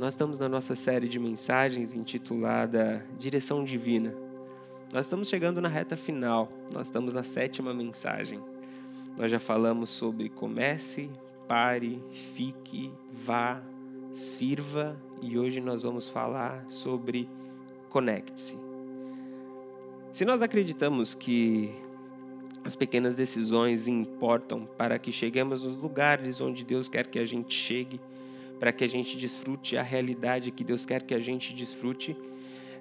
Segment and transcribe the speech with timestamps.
[0.00, 4.14] Nós estamos na nossa série de mensagens intitulada Direção Divina.
[4.94, 8.40] Nós estamos chegando na reta final, nós estamos na sétima mensagem.
[9.18, 11.10] Nós já falamos sobre comece,
[11.46, 12.02] pare,
[12.34, 13.62] fique, vá,
[14.10, 17.28] sirva e hoje nós vamos falar sobre
[17.90, 18.56] conecte-se.
[20.12, 21.74] Se nós acreditamos que
[22.64, 27.54] as pequenas decisões importam para que cheguemos nos lugares onde Deus quer que a gente
[27.54, 28.00] chegue,
[28.60, 32.14] para que a gente desfrute a realidade que Deus quer que a gente desfrute,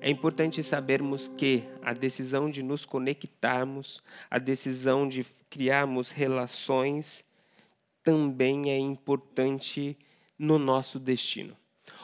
[0.02, 7.24] é importante sabermos que a decisão de nos conectarmos, a decisão de criarmos relações,
[8.04, 9.98] também é importante
[10.38, 11.56] no nosso destino.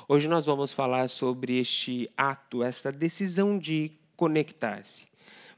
[0.08, 5.08] Hoje nós vamos falar sobre este ato, essa decisão de conectar-se.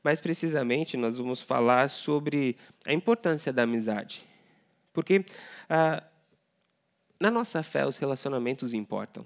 [0.03, 4.25] Mais precisamente, nós vamos falar sobre a importância da amizade.
[4.93, 5.25] Porque
[5.69, 6.01] ah,
[7.19, 9.25] na nossa fé, os relacionamentos importam.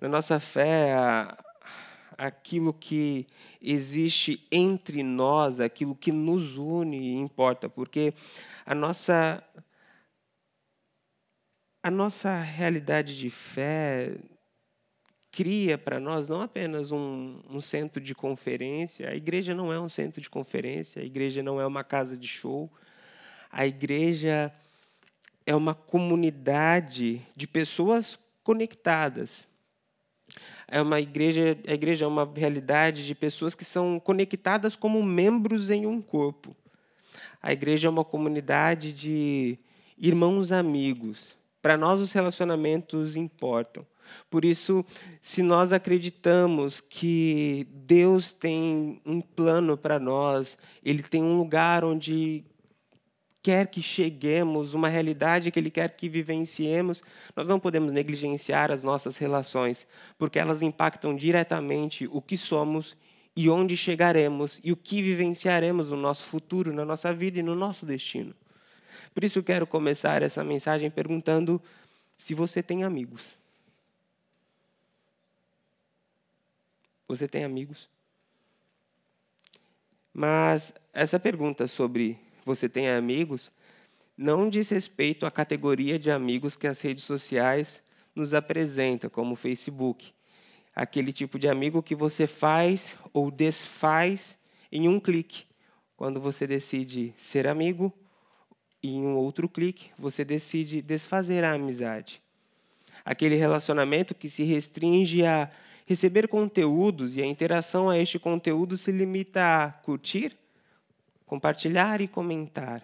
[0.00, 0.94] Na nossa fé,
[2.16, 3.26] aquilo que
[3.60, 8.12] existe entre nós, aquilo que nos une, importa, porque
[8.64, 9.42] a nossa
[11.82, 14.16] a nossa realidade de fé
[15.30, 19.88] cria para nós não apenas um, um, centro de conferência, a igreja não é um
[19.88, 22.72] centro de conferência, a igreja não é uma casa de show,
[23.50, 24.50] a igreja
[25.46, 29.48] é uma comunidade de pessoas conectadas.
[30.66, 35.70] É uma igreja, a igreja é uma realidade de pessoas que são conectadas como membros
[35.70, 36.56] em um corpo.
[37.42, 39.58] A igreja é uma comunidade de
[39.98, 41.36] irmãos amigos.
[41.60, 43.86] Para nós os relacionamentos importam.
[44.30, 44.84] Por isso,
[45.20, 52.44] se nós acreditamos que Deus tem um plano para nós, Ele tem um lugar onde
[53.44, 57.02] quer que cheguemos, uma realidade que Ele quer que vivenciemos,
[57.36, 59.86] nós não podemos negligenciar as nossas relações,
[60.16, 62.96] porque elas impactam diretamente o que somos
[63.36, 67.54] e onde chegaremos e o que vivenciaremos no nosso futuro, na nossa vida e no
[67.54, 68.34] nosso destino.
[69.12, 71.60] Por isso quero começar essa mensagem perguntando
[72.16, 73.36] se você tem amigos.
[77.06, 77.90] Você tem amigos?
[80.14, 83.50] Mas essa pergunta sobre você tem amigos,
[84.16, 87.82] não diz respeito à categoria de amigos que as redes sociais
[88.14, 90.12] nos apresentam, como o Facebook.
[90.74, 94.38] Aquele tipo de amigo que você faz ou desfaz
[94.70, 95.46] em um clique.
[95.96, 97.92] Quando você decide ser amigo,
[98.82, 102.20] em um outro clique, você decide desfazer a amizade.
[103.04, 105.50] Aquele relacionamento que se restringe a
[105.86, 110.36] receber conteúdos e a interação a este conteúdo se limita a curtir,
[111.26, 112.82] compartilhar e comentar.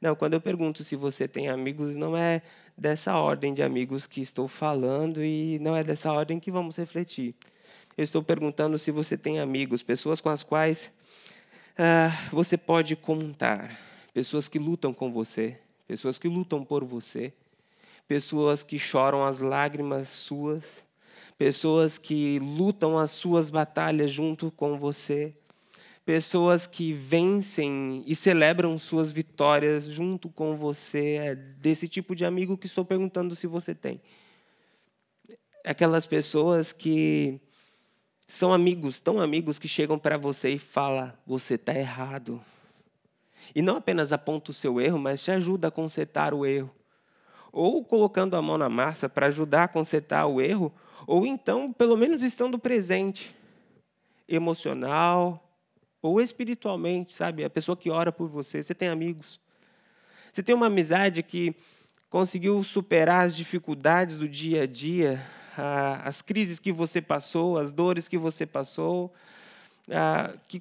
[0.00, 2.40] Não, quando eu pergunto se você tem amigos, não é
[2.76, 7.34] dessa ordem de amigos que estou falando e não é dessa ordem que vamos refletir.
[7.96, 10.90] Eu estou perguntando se você tem amigos, pessoas com as quais
[11.78, 13.78] ah, você pode contar,
[14.14, 17.32] pessoas que lutam com você, pessoas que lutam por você,
[18.08, 20.82] pessoas que choram as lágrimas suas,
[21.36, 25.34] pessoas que lutam as suas batalhas junto com você,
[26.04, 31.16] pessoas que vencem e celebram suas vitórias junto com você.
[31.16, 34.00] É desse tipo de amigo que estou perguntando se você tem.
[35.64, 37.40] Aquelas pessoas que
[38.26, 42.42] são amigos, tão amigos que chegam para você e falam: você está errado.
[43.54, 46.70] E não apenas aponta o seu erro, mas te ajuda a consertar o erro.
[47.52, 50.72] Ou colocando a mão na massa para ajudar a consertar o erro,
[51.06, 53.34] ou então, pelo menos, estando presente,
[54.28, 55.49] emocional,
[56.02, 57.44] ou espiritualmente, sabe?
[57.44, 59.40] A pessoa que ora por você, você tem amigos.
[60.32, 61.54] Você tem uma amizade que
[62.08, 65.20] conseguiu superar as dificuldades do dia a dia,
[66.04, 69.12] as crises que você passou, as dores que você passou,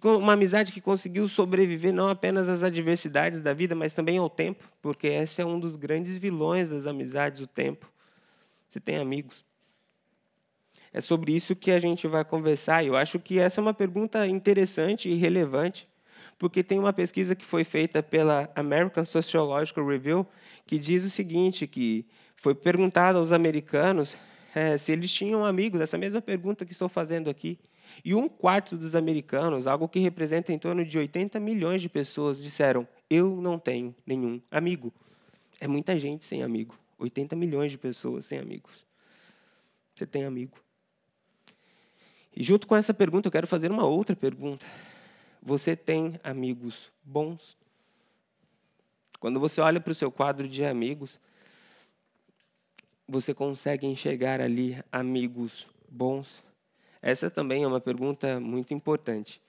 [0.03, 4.63] uma amizade que conseguiu sobreviver não apenas às adversidades da vida, mas também ao tempo,
[4.81, 7.91] porque esse é um dos grandes vilões das amizades, o tempo.
[8.67, 9.45] Você tem amigos.
[10.93, 12.83] É sobre isso que a gente vai conversar.
[12.83, 15.87] Eu acho que essa é uma pergunta interessante e relevante,
[16.37, 20.25] porque tem uma pesquisa que foi feita pela American Sociological Review
[20.65, 22.05] que diz o seguinte, que
[22.35, 24.15] foi perguntado aos americanos
[24.53, 27.59] é, se eles tinham amigos, essa mesma pergunta que estou fazendo aqui.
[28.03, 32.41] E um quarto dos americanos, algo que representa em torno de 80 milhões de pessoas,
[32.41, 34.93] disseram: Eu não tenho nenhum amigo.
[35.59, 36.75] É muita gente sem amigo.
[36.97, 38.85] 80 milhões de pessoas sem amigos.
[39.95, 40.57] Você tem amigo?
[42.35, 44.65] E junto com essa pergunta, eu quero fazer uma outra pergunta.
[45.41, 47.57] Você tem amigos bons?
[49.19, 51.19] Quando você olha para o seu quadro de amigos,
[53.07, 56.43] você consegue enxergar ali amigos bons?
[57.01, 59.41] Essa também é uma pergunta muito importante.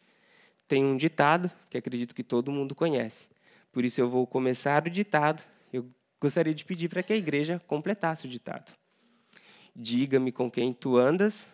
[0.66, 3.28] Tem um ditado que acredito que todo mundo conhece.
[3.72, 5.42] Por isso eu vou começar o ditado.
[5.72, 5.88] Eu
[6.20, 8.72] gostaria de pedir para que a igreja completasse o ditado.
[9.74, 11.46] Diga-me com quem tu andas.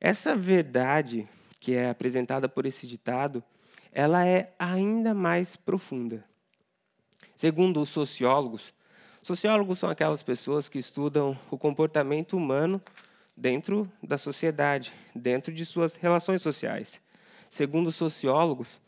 [0.00, 1.28] Essa verdade
[1.60, 3.44] que é apresentada por esse ditado,
[3.92, 6.24] ela é ainda mais profunda.
[7.36, 8.72] Segundo os sociólogos,
[9.20, 12.80] sociólogos são aquelas pessoas que estudam o comportamento humano
[13.36, 17.00] dentro da sociedade, dentro de suas relações sociais.
[17.50, 18.80] Segundo os sociólogos,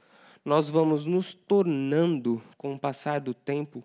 [0.42, 3.84] nós vamos nos tornando, com o passar do tempo,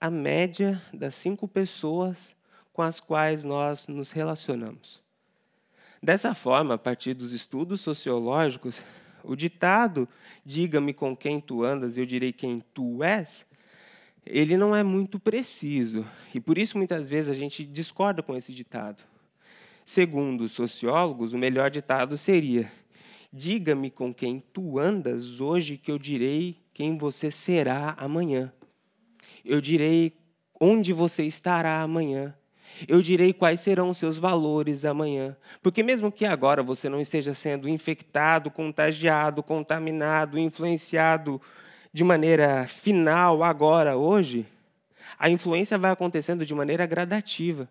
[0.00, 2.36] a média das cinco pessoas
[2.72, 5.07] com as quais nós nos relacionamos.
[6.02, 8.80] Dessa forma, a partir dos estudos sociológicos,
[9.24, 10.08] o ditado
[10.44, 13.46] diga-me com quem tu andas, eu direi quem tu és,
[14.24, 16.04] ele não é muito preciso.
[16.34, 19.02] E por isso, muitas vezes, a gente discorda com esse ditado.
[19.84, 22.70] Segundo os sociólogos, o melhor ditado seria:
[23.32, 28.52] Diga-me com quem tu andas hoje, que eu direi quem você será amanhã.
[29.44, 30.12] Eu direi
[30.60, 32.34] onde você estará amanhã.
[32.86, 35.36] Eu direi quais serão seus valores amanhã.
[35.62, 41.40] Porque, mesmo que agora você não esteja sendo infectado, contagiado, contaminado, influenciado
[41.92, 44.46] de maneira final, agora, hoje,
[45.18, 47.68] a influência vai acontecendo de maneira gradativa.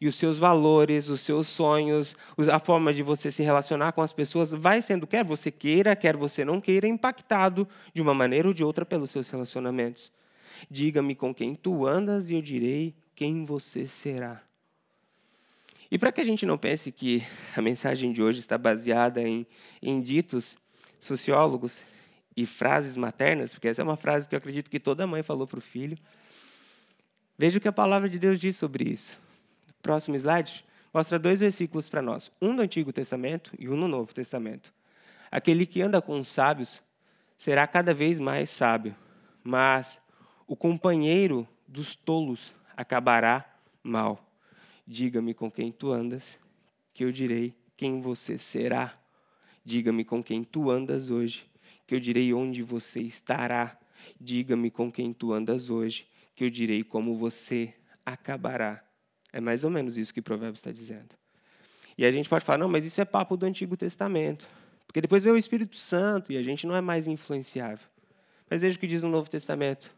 [0.00, 2.14] E os seus valores, os seus sonhos,
[2.52, 6.16] a forma de você se relacionar com as pessoas vai sendo, quer você queira, quer
[6.16, 10.12] você não queira, impactado de uma maneira ou de outra pelos seus relacionamentos.
[10.70, 14.40] Diga-me com quem tu andas e eu direi quem você será.
[15.90, 17.24] E para que a gente não pense que
[17.56, 19.44] a mensagem de hoje está baseada em,
[19.82, 20.56] em ditos
[21.00, 21.82] sociólogos,
[22.38, 25.44] e frases maternas, porque essa é uma frase que eu acredito que toda mãe falou
[25.44, 25.98] para o filho.
[27.36, 29.18] Veja o que a palavra de Deus diz sobre isso.
[29.82, 34.14] Próximo slide mostra dois versículos para nós, um do Antigo Testamento e um no Novo
[34.14, 34.72] Testamento.
[35.32, 36.80] Aquele que anda com os sábios
[37.36, 38.94] será cada vez mais sábio,
[39.42, 40.00] mas
[40.46, 43.44] o companheiro dos tolos acabará
[43.82, 44.24] mal.
[44.86, 46.38] Diga-me com quem tu andas,
[46.94, 48.96] que eu direi quem você será.
[49.64, 51.50] Diga-me com quem tu andas hoje,
[51.86, 53.76] que eu direi onde você estará.
[54.20, 57.74] Diga-me com quem tu andas hoje, que eu direi como você
[58.06, 58.82] acabará.
[59.32, 61.16] É mais ou menos isso que o provérbio está dizendo.
[61.98, 64.48] E a gente pode falar, não, mas isso é papo do Antigo Testamento.
[64.86, 67.86] Porque depois veio o Espírito Santo e a gente não é mais influenciável.
[68.48, 69.90] Mas veja o que diz no Novo Testamento.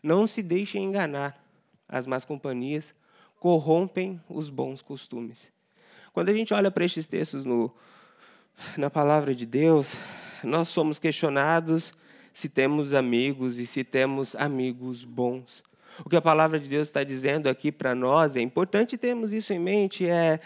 [0.00, 1.49] Não se deixem enganar.
[1.90, 2.94] As más companhias
[3.38, 5.52] corrompem os bons costumes.
[6.12, 7.74] Quando a gente olha para estes textos no,
[8.76, 9.88] na palavra de Deus,
[10.44, 11.92] nós somos questionados
[12.32, 15.62] se temos amigos e se temos amigos bons.
[16.04, 19.52] O que a palavra de Deus está dizendo aqui para nós, é importante termos isso
[19.52, 20.40] em mente, é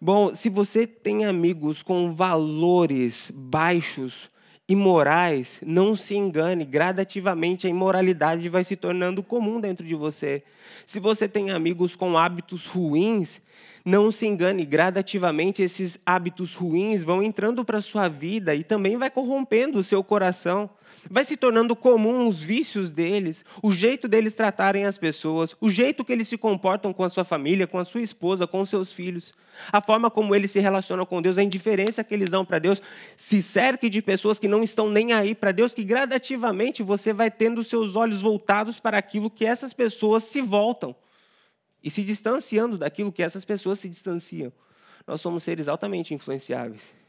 [0.00, 4.30] bom, se você tem amigos com valores baixos,
[4.68, 10.42] imorais, não se engane, gradativamente a imoralidade vai se tornando comum dentro de você.
[10.86, 13.40] Se você tem amigos com hábitos ruins,
[13.84, 18.96] não se engane, gradativamente esses hábitos ruins vão entrando para a sua vida e também
[18.96, 20.70] vai corrompendo o seu coração.
[21.10, 26.04] Vai se tornando comum os vícios deles, o jeito deles tratarem as pessoas, o jeito
[26.04, 29.32] que eles se comportam com a sua família, com a sua esposa, com seus filhos,
[29.70, 32.80] a forma como eles se relacionam com Deus, a indiferença que eles dão para Deus.
[33.16, 37.30] Se cerque de pessoas que não estão nem aí para Deus, que gradativamente você vai
[37.30, 40.94] tendo seus olhos voltados para aquilo que essas pessoas se voltam
[41.82, 44.52] e se distanciando daquilo que essas pessoas se distanciam.
[45.06, 47.03] Nós somos seres altamente influenciáveis.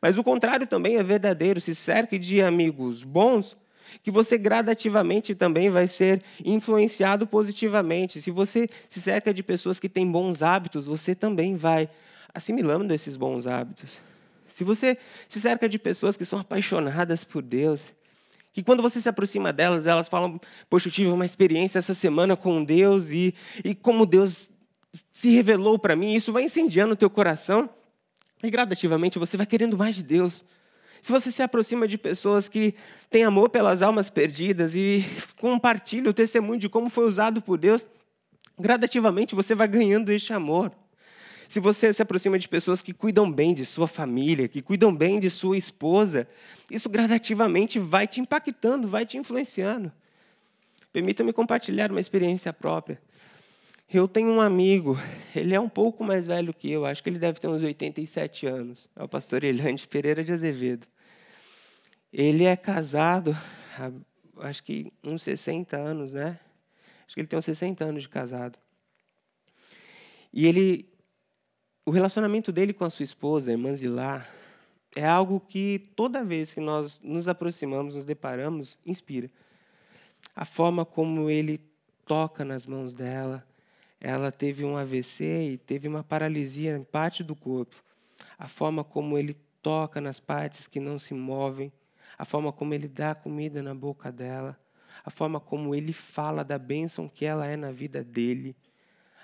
[0.00, 1.60] Mas o contrário também é verdadeiro.
[1.60, 3.56] Se cerque de amigos bons,
[4.02, 8.20] que você gradativamente também vai ser influenciado positivamente.
[8.20, 11.88] Se você se cerca de pessoas que têm bons hábitos, você também vai
[12.32, 14.00] assimilando esses bons hábitos.
[14.48, 14.96] Se você
[15.28, 17.92] se cerca de pessoas que são apaixonadas por Deus,
[18.52, 22.36] que quando você se aproxima delas, elas falam: Poxa, eu tive uma experiência essa semana
[22.36, 24.48] com Deus e, e como Deus
[25.12, 27.70] se revelou para mim, isso vai incendiando o teu coração
[28.42, 30.44] e gradativamente você vai querendo mais de Deus.
[31.02, 32.74] Se você se aproxima de pessoas que
[33.08, 35.04] têm amor pelas almas perdidas e
[35.38, 37.88] compartilha o testemunho de como foi usado por Deus,
[38.58, 40.72] gradativamente você vai ganhando este amor.
[41.48, 45.18] Se você se aproxima de pessoas que cuidam bem de sua família, que cuidam bem
[45.18, 46.28] de sua esposa,
[46.70, 49.90] isso gradativamente vai te impactando, vai te influenciando.
[50.92, 53.00] Permita-me compartilhar uma experiência própria.
[53.92, 54.96] Eu tenho um amigo,
[55.34, 58.46] ele é um pouco mais velho que eu, acho que ele deve ter uns 87
[58.46, 58.88] anos.
[58.94, 60.86] É o pastor Elande Pereira de Azevedo.
[62.12, 63.36] Ele é casado
[64.40, 66.38] acho que uns 60 anos, né?
[67.04, 68.58] Acho que ele tem uns 60 anos de casado.
[70.32, 70.88] E ele,
[71.84, 74.26] o relacionamento dele com a sua esposa, a irmã Zilá,
[74.94, 79.30] é algo que toda vez que nós nos aproximamos, nos deparamos, inspira.
[80.34, 81.60] A forma como ele
[82.06, 83.44] toca nas mãos dela,
[84.00, 87.76] ela teve um AVC e teve uma paralisia em parte do corpo.
[88.38, 91.70] A forma como ele toca nas partes que não se movem,
[92.16, 94.58] a forma como ele dá comida na boca dela,
[95.04, 98.56] a forma como ele fala da bênção que ela é na vida dele,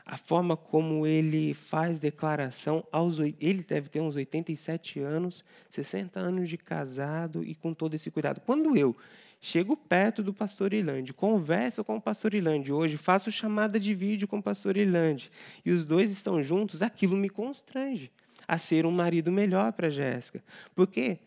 [0.04, 6.49] a forma como ele faz declaração aos ele deve ter uns 87 anos, 60 anos
[6.49, 8.40] de casado e com todo esse cuidado.
[8.40, 8.97] Quando eu
[9.40, 14.26] chego perto do pastor Irlande, converso com o pastor Irlande hoje, faço chamada de vídeo
[14.26, 15.31] com o pastor Irlande,
[15.64, 18.11] e os dois estão juntos, aquilo me constrange
[18.47, 20.43] a ser um marido melhor para Jéssica.
[20.75, 21.19] Porque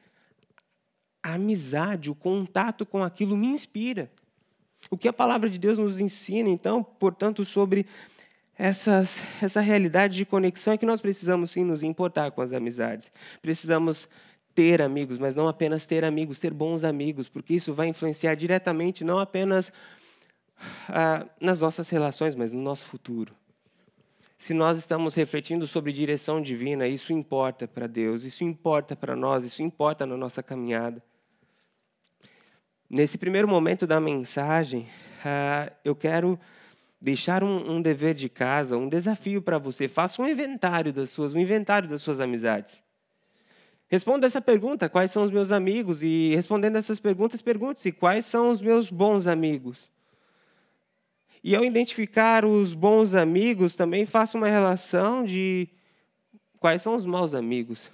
[1.22, 4.10] a amizade, o contato com aquilo me inspira.
[4.90, 7.86] O que a palavra de Deus nos ensina, então, portanto, sobre
[8.58, 13.12] essas, essa realidade de conexão é que nós precisamos sim nos importar com as amizades.
[13.42, 14.08] Precisamos
[14.54, 19.04] ter amigos, mas não apenas ter amigos, ter bons amigos, porque isso vai influenciar diretamente
[19.04, 19.72] não apenas
[20.90, 23.34] ah, nas nossas relações, mas no nosso futuro.
[24.38, 29.44] Se nós estamos refletindo sobre direção divina, isso importa para Deus, isso importa para nós,
[29.44, 31.04] isso importa na nossa caminhada.
[32.90, 34.88] Nesse primeiro momento da mensagem,
[35.20, 36.40] uh, eu quero
[37.02, 39.88] deixar um, um, dever de casa, um desafio para você.
[39.88, 42.82] Faça um inventário das suas, um inventário das suas amizades.
[43.90, 46.04] Responda essa pergunta: quais são os meus amigos?
[46.04, 49.92] E respondendo essas perguntas, pergunte-se: quais são os meus bons amigos?
[51.44, 55.68] E ao identificar os bons amigos, também faça uma relação de
[56.60, 57.90] quais são os maus amigos.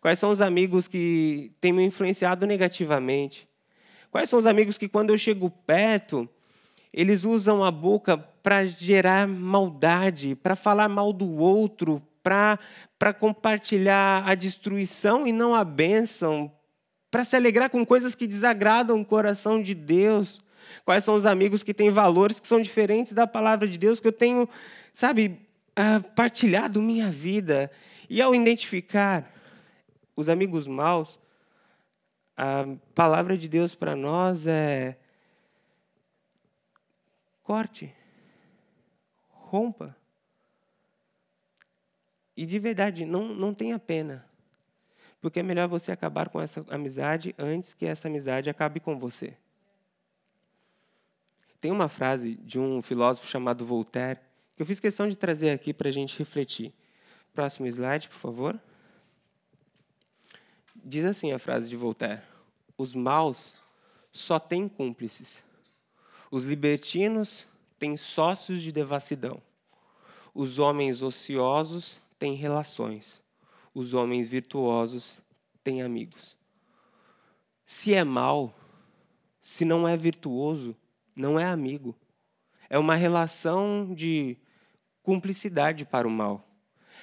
[0.00, 3.48] Quais são os amigos que têm me influenciado negativamente?
[4.10, 6.28] Quais são os amigos que, quando eu chego perto,
[6.92, 14.34] eles usam a boca para gerar maldade, para falar mal do outro, para compartilhar a
[14.34, 16.52] destruição e não a bênção,
[17.10, 20.40] para se alegrar com coisas que desagradam o coração de Deus?
[20.84, 24.08] Quais são os amigos que têm valores que são diferentes da palavra de Deus, que
[24.08, 24.48] eu tenho,
[24.94, 25.38] sabe,
[25.78, 27.70] uh, partilhado minha vida?
[28.08, 29.30] E ao identificar
[30.16, 31.18] os amigos maus,
[32.36, 34.96] a palavra de Deus para nós é
[37.42, 37.94] corte,
[39.28, 40.01] rompa.
[42.36, 44.26] E de verdade, não, não tenha pena.
[45.20, 49.34] Porque é melhor você acabar com essa amizade antes que essa amizade acabe com você.
[51.60, 54.18] Tem uma frase de um filósofo chamado Voltaire
[54.56, 56.72] que eu fiz questão de trazer aqui para a gente refletir.
[57.32, 58.60] Próximo slide, por favor.
[60.74, 62.20] Diz assim a frase de Voltaire:
[62.76, 63.54] Os maus
[64.10, 65.44] só têm cúmplices.
[66.32, 67.46] Os libertinos
[67.78, 69.40] têm sócios de devassidão.
[70.34, 73.20] Os homens ociosos têm relações.
[73.74, 75.20] Os homens virtuosos
[75.64, 76.36] têm amigos.
[77.64, 78.54] Se é mal,
[79.40, 80.76] se não é virtuoso,
[81.16, 81.96] não é amigo.
[82.70, 84.38] É uma relação de
[85.02, 86.46] cumplicidade para o mal.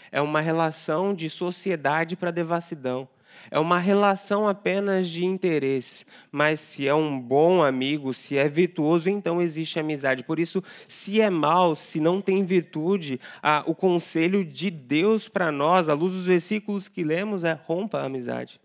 [0.10, 3.06] É uma relação de sociedade para a devassidão.
[3.52, 6.06] É uma relação apenas de interesses.
[6.32, 10.24] Mas se é um bom amigo, se é virtuoso, então existe amizade.
[10.24, 13.20] Por isso, se é mal, se não tem virtude,
[13.66, 18.06] o conselho de Deus para nós, à luz dos versículos que lemos, é rompa a
[18.06, 18.60] amizade.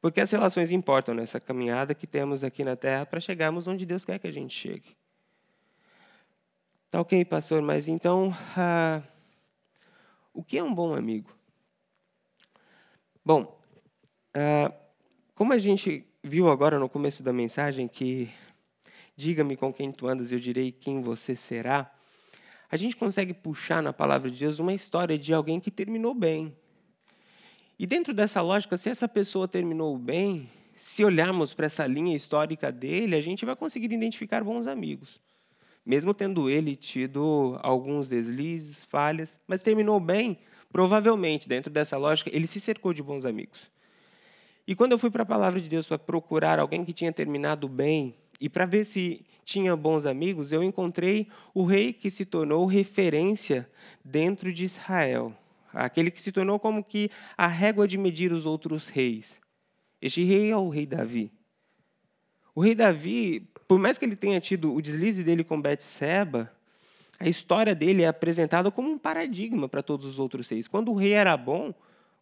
[0.00, 4.04] Porque as relações importam nessa caminhada que temos aqui na Terra para chegarmos onde Deus
[4.04, 4.94] quer que a gente chegue.
[6.90, 9.02] Tá ok, pastor, mas então, ah,
[10.32, 11.30] o que é um bom amigo?
[13.26, 13.58] Bom,
[14.34, 14.70] ah,
[15.34, 18.30] como a gente viu agora no começo da mensagem que
[19.16, 21.90] diga-me com quem tu andas, eu direi quem você será,
[22.70, 26.54] a gente consegue puxar na palavra de Deus uma história de alguém que terminou bem.
[27.78, 32.70] E dentro dessa lógica, se essa pessoa terminou bem, se olharmos para essa linha histórica
[32.70, 35.18] dele, a gente vai conseguir identificar bons amigos.
[35.86, 40.38] Mesmo tendo ele tido alguns deslizes, falhas, mas terminou bem,
[40.74, 43.70] Provavelmente, dentro dessa lógica, ele se cercou de bons amigos.
[44.66, 47.68] E quando eu fui para a palavra de Deus para procurar alguém que tinha terminado
[47.68, 52.66] bem e para ver se tinha bons amigos, eu encontrei o rei que se tornou
[52.66, 53.70] referência
[54.04, 55.32] dentro de Israel,
[55.72, 59.40] aquele que se tornou como que a régua de medir os outros reis.
[60.02, 61.30] Este rei é o rei Davi.
[62.52, 66.52] O rei Davi, por mais que ele tenha tido o deslize dele com Betseba,
[67.18, 70.66] a história dele é apresentada como um paradigma para todos os outros reis.
[70.66, 71.72] Quando o rei era bom,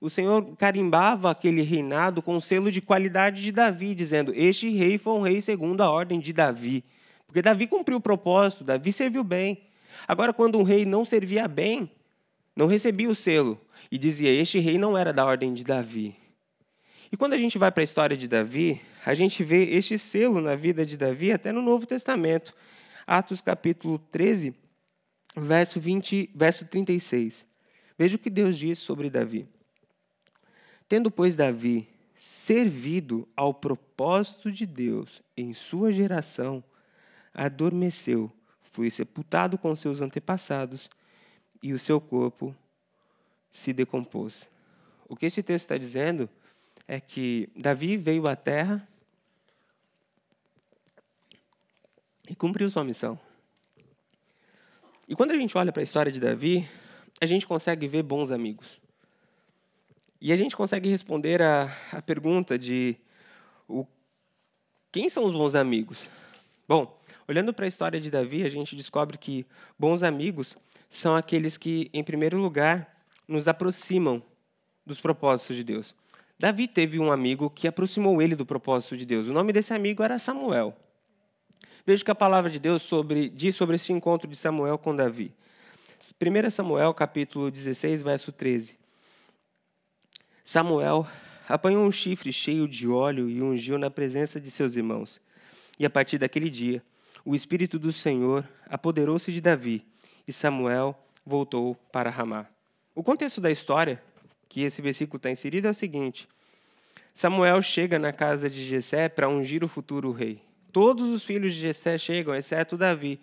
[0.01, 4.99] o Senhor carimbava aquele reinado com o selo de qualidade de Davi, dizendo: Este rei
[4.99, 6.85] foi um rei segundo a ordem de Davi.
[7.27, 9.63] Porque Davi cumpriu o propósito, Davi serviu bem.
[10.07, 11.91] Agora, quando um rei não servia bem,
[12.55, 16.17] não recebia o selo e dizia: Este rei não era da ordem de Davi.
[17.11, 20.41] E quando a gente vai para a história de Davi, a gente vê este selo
[20.41, 22.55] na vida de Davi até no Novo Testamento.
[23.07, 24.55] Atos capítulo 13,
[25.37, 27.47] verso, 20, verso 36.
[27.99, 29.47] Veja o que Deus diz sobre Davi.
[30.89, 36.63] Tendo, pois, Davi servido ao propósito de Deus em sua geração,
[37.35, 38.31] adormeceu,
[38.63, 40.89] foi sepultado com seus antepassados
[41.63, 42.55] e o seu corpo
[43.51, 44.49] se decompôs.
[45.09, 46.29] O que este texto está dizendo
[46.87, 48.87] é que Davi veio à terra
[52.29, 53.19] e cumpriu sua missão.
[55.13, 56.67] E quando a gente olha para a história de Davi,
[57.21, 58.81] a gente consegue ver bons amigos.
[60.19, 62.97] E a gente consegue responder a, a pergunta de
[63.69, 63.87] o,
[64.91, 66.09] quem são os bons amigos?
[66.67, 69.45] Bom, olhando para a história de Davi, a gente descobre que
[69.79, 70.57] bons amigos
[70.89, 74.23] são aqueles que, em primeiro lugar, nos aproximam
[74.87, 75.95] dos propósitos de Deus.
[76.39, 79.29] Davi teve um amigo que aproximou ele do propósito de Deus.
[79.29, 80.75] O nome desse amigo era Samuel.
[81.85, 85.35] Veja que a palavra de Deus sobre, diz sobre esse encontro de Samuel com Davi.
[85.99, 88.79] 1 Samuel, capítulo 16, verso 13.
[90.45, 91.07] Samuel
[91.49, 95.21] apanhou um chifre cheio de óleo e ungiu na presença de seus irmãos.
[95.77, 96.81] E a partir daquele dia,
[97.25, 99.85] o Espírito do Senhor apoderou-se de Davi,
[100.27, 100.97] e Samuel
[101.27, 102.47] voltou para Ramá.
[102.95, 104.01] O contexto da história
[104.49, 106.29] que esse versículo está inserido é o seguinte:
[107.13, 110.41] Samuel chega na casa de Jessé para ungir o futuro rei.
[110.73, 113.21] Todos os filhos de Jessé chegam, exceto Davi.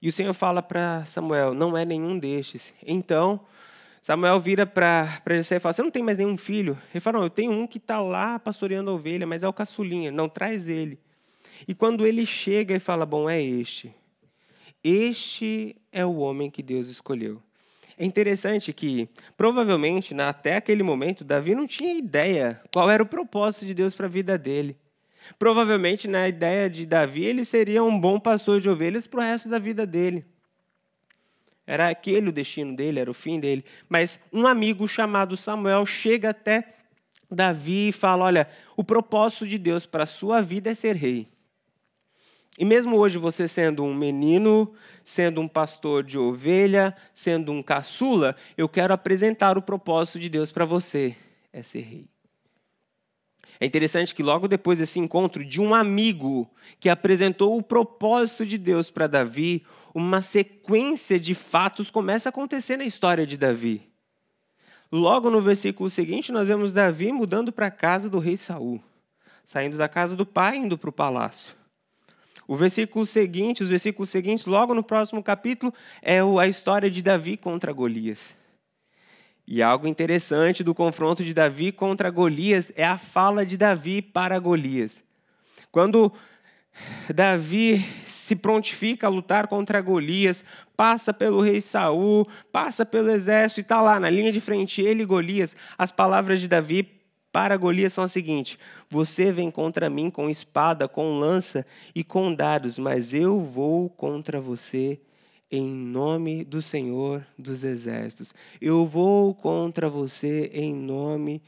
[0.00, 2.72] E o Senhor fala para Samuel: não é nenhum destes.
[2.86, 3.40] Então,
[4.00, 6.78] Samuel vira para Jessé e fala: Você não tem mais nenhum filho?
[6.92, 9.52] Ele fala: Não, eu tenho um que está lá pastoreando a ovelha, mas é o
[9.52, 10.10] caçulinha.
[10.10, 10.98] Não, traz ele.
[11.66, 13.94] E quando ele chega e fala: Bom, é este.
[14.82, 17.40] Este é o homem que Deus escolheu.
[17.96, 23.66] É interessante que, provavelmente, até aquele momento, Davi não tinha ideia qual era o propósito
[23.66, 24.76] de Deus para a vida dele.
[25.38, 29.48] Provavelmente, na ideia de Davi, ele seria um bom pastor de ovelhas para o resto
[29.48, 30.24] da vida dele.
[31.66, 33.64] Era aquele o destino dele, era o fim dele.
[33.88, 36.74] Mas um amigo chamado Samuel chega até
[37.30, 41.28] Davi e fala: Olha, o propósito de Deus para a sua vida é ser rei.
[42.58, 48.36] E mesmo hoje você sendo um menino, sendo um pastor de ovelha, sendo um caçula,
[48.56, 51.16] eu quero apresentar o propósito de Deus para você:
[51.52, 52.11] é ser rei.
[53.62, 58.58] É interessante que logo depois desse encontro de um amigo que apresentou o propósito de
[58.58, 63.88] Deus para Davi, uma sequência de fatos começa a acontecer na história de Davi.
[64.90, 68.82] Logo no versículo seguinte, nós vemos Davi mudando para a casa do rei Saul,
[69.44, 71.54] saindo da casa do pai indo para o palácio.
[72.48, 75.72] O versículo seguinte, os versículos seguintes, logo no próximo capítulo,
[76.02, 78.41] é a história de Davi contra Golias.
[79.54, 84.38] E algo interessante do confronto de Davi contra Golias é a fala de Davi para
[84.38, 85.04] Golias.
[85.70, 86.10] Quando
[87.14, 90.42] Davi se prontifica a lutar contra Golias,
[90.74, 95.02] passa pelo rei Saul, passa pelo exército e está lá na linha de frente, ele
[95.02, 95.54] e Golias.
[95.76, 96.88] As palavras de Davi
[97.30, 102.34] para Golias são as seguintes: Você vem contra mim com espada, com lança e com
[102.34, 104.98] dados, mas eu vou contra você
[105.52, 108.32] em nome do Senhor dos Exércitos.
[108.58, 111.42] Eu vou contra você em nome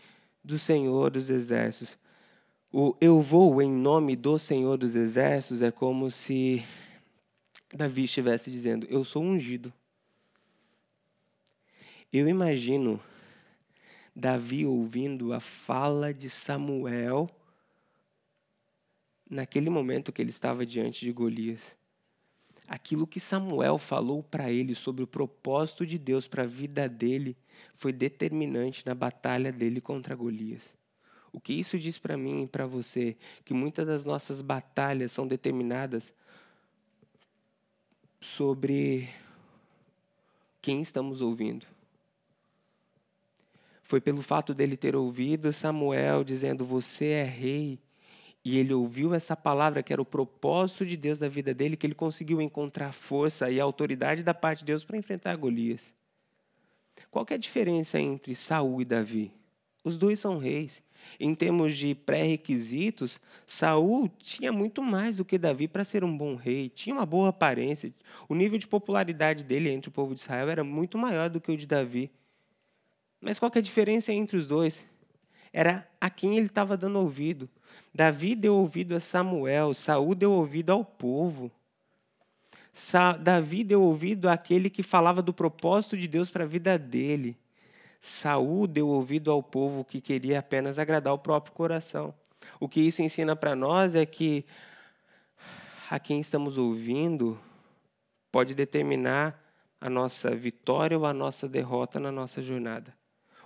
[0.45, 1.97] do Senhor dos Exércitos.
[2.71, 6.62] O eu vou em nome do Senhor dos Exércitos é como se
[7.75, 9.73] Davi estivesse dizendo: Eu sou ungido.
[12.12, 13.01] Eu imagino
[14.14, 17.31] Davi ouvindo a fala de Samuel
[19.31, 21.75] naquele momento que ele estava diante de Golias
[22.68, 27.37] aquilo que Samuel falou para ele sobre o propósito de Deus para a vida dele
[27.74, 30.77] foi determinante na batalha dele contra Golias.
[31.33, 33.16] O que isso diz para mim e para você?
[33.44, 36.14] Que muitas das nossas batalhas são determinadas
[38.20, 39.09] sobre
[40.61, 41.66] quem estamos ouvindo.
[43.83, 47.79] Foi pelo fato dele ter ouvido Samuel dizendo: Você é rei
[48.44, 51.87] e ele ouviu essa palavra que era o propósito de Deus da vida dele, que
[51.87, 55.94] ele conseguiu encontrar força e autoridade da parte de Deus para enfrentar Golias.
[57.11, 59.33] Qual é a diferença entre Saul e Davi?
[59.83, 60.83] Os dois são reis.
[61.18, 66.35] Em termos de pré-requisitos, Saul tinha muito mais do que Davi para ser um bom
[66.35, 66.68] rei.
[66.68, 67.92] Tinha uma boa aparência.
[68.28, 71.52] O nível de popularidade dele entre o povo de Israel era muito maior do que
[71.52, 72.11] o de Davi.
[73.20, 74.87] Mas qual é a diferença entre os dois?
[75.52, 77.48] Era a quem ele estava dando ouvido.
[77.95, 81.51] Davi deu ouvido a Samuel, Saul deu ouvido ao povo.
[83.21, 87.37] Davi deu ouvido àquele que falava do propósito de Deus para a vida dele.
[88.01, 92.13] Saul deu ouvido ao povo que queria apenas agradar o próprio coração.
[92.59, 94.45] O que isso ensina para nós é que
[95.89, 97.39] a quem estamos ouvindo
[98.33, 99.41] pode determinar
[99.81, 102.93] a nossa vitória ou a nossa derrota na nossa jornada.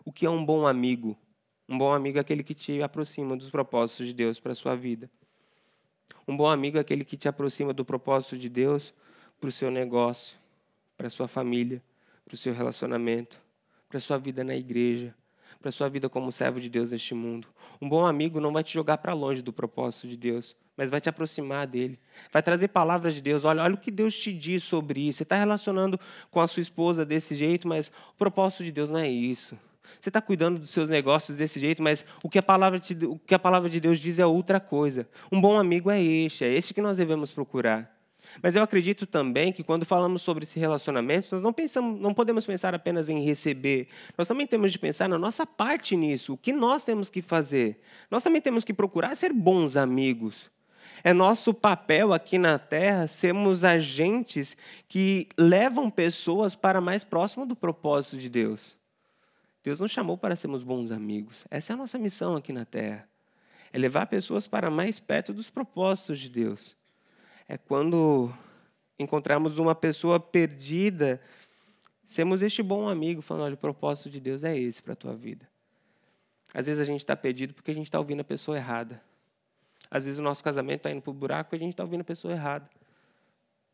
[0.04, 1.16] O que é um bom amigo?
[1.68, 4.74] Um bom amigo é aquele que te aproxima dos propósitos de Deus para a sua
[4.74, 5.10] vida.
[6.26, 8.94] Um bom amigo é aquele que te aproxima do propósito de Deus
[9.38, 10.38] para o seu negócio,
[10.96, 11.82] para a sua família,
[12.24, 13.38] para o seu relacionamento,
[13.86, 15.14] para a sua vida na igreja,
[15.60, 17.48] para a sua vida como servo de Deus neste mundo.
[17.82, 21.02] Um bom amigo não vai te jogar para longe do propósito de Deus, mas vai
[21.02, 21.98] te aproximar dele.
[22.32, 23.44] Vai trazer palavras de Deus.
[23.44, 25.18] Olha, olha o que Deus te diz sobre isso.
[25.18, 26.00] Você está relacionando
[26.30, 29.58] com a sua esposa desse jeito, mas o propósito de Deus não é isso.
[30.00, 33.18] Você está cuidando dos seus negócios desse jeito, mas o que, a palavra de, o
[33.18, 35.08] que a palavra de Deus diz é outra coisa.
[35.30, 37.98] Um bom amigo é este, é este que nós devemos procurar.
[38.42, 42.44] Mas eu acredito também que quando falamos sobre esse relacionamento, nós não pensamos, não podemos
[42.44, 43.88] pensar apenas em receber.
[44.16, 47.80] Nós também temos de pensar na nossa parte nisso, o que nós temos que fazer.
[48.10, 50.50] Nós também temos que procurar ser bons amigos.
[51.04, 54.56] É nosso papel aqui na Terra sermos agentes
[54.88, 58.77] que levam pessoas para mais próximo do propósito de Deus.
[59.68, 61.46] Deus nos chamou para sermos bons amigos.
[61.50, 63.08] Essa é a nossa missão aqui na Terra.
[63.72, 66.78] É levar pessoas para mais perto dos propósitos de Deus
[67.48, 68.30] é quando
[68.98, 71.20] encontramos uma pessoa perdida,
[72.04, 75.14] sermos este bom amigo, falando: olha, o propósito de Deus é esse para a tua
[75.16, 75.48] vida.
[76.52, 79.02] Às vezes a gente está perdido porque a gente está ouvindo a pessoa errada.
[79.90, 82.02] Às vezes o nosso casamento está indo para o buraco porque a gente está ouvindo
[82.02, 82.68] a pessoa errada.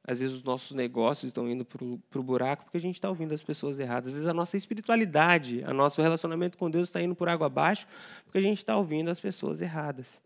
[0.07, 3.33] Às vezes os nossos negócios estão indo para o buraco porque a gente está ouvindo
[3.33, 4.09] as pessoas erradas.
[4.09, 7.87] Às vezes a nossa espiritualidade, o nosso relacionamento com Deus está indo por água abaixo
[8.25, 10.21] porque a gente está ouvindo as pessoas erradas.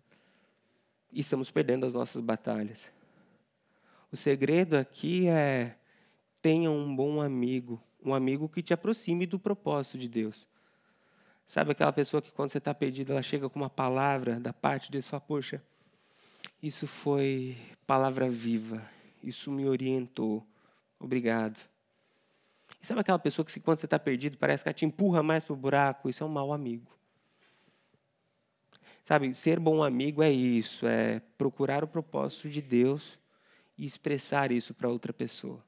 [1.12, 2.90] E estamos perdendo as nossas batalhas.
[4.10, 5.76] O segredo aqui é
[6.42, 10.46] tenha um bom amigo, um amigo que te aproxime do propósito de Deus.
[11.44, 14.86] Sabe aquela pessoa que quando você está perdido, ela chega com uma palavra da parte
[14.86, 15.62] de Deus e fala, poxa,
[16.62, 18.82] isso foi palavra viva,
[19.22, 20.46] isso me orientou,
[20.98, 21.58] obrigado.
[22.80, 25.44] E sabe aquela pessoa que quando você está perdido, parece que ela te empurra mais
[25.44, 26.86] para o buraco, isso é um mau amigo.
[29.02, 33.18] Sabe, ser bom amigo é isso, é procurar o propósito de Deus
[33.76, 35.64] e expressar isso para outra pessoa.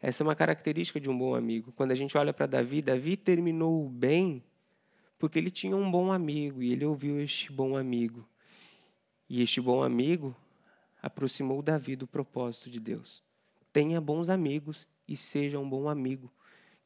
[0.00, 1.70] Essa é uma característica de um bom amigo.
[1.72, 4.42] Quando a gente olha para Davi, Davi terminou bem
[5.16, 8.28] porque ele tinha um bom amigo e ele ouviu este bom amigo.
[9.28, 10.34] E este bom amigo
[11.02, 13.22] aproximou Davi do propósito de Deus.
[13.72, 16.32] Tenha bons amigos e seja um bom amigo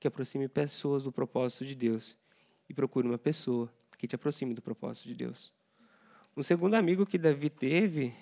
[0.01, 2.17] que aproxime pessoas do propósito de Deus.
[2.69, 5.53] E procure uma pessoa que te aproxime do propósito de Deus.
[6.37, 8.15] Um segundo amigo que Davi teve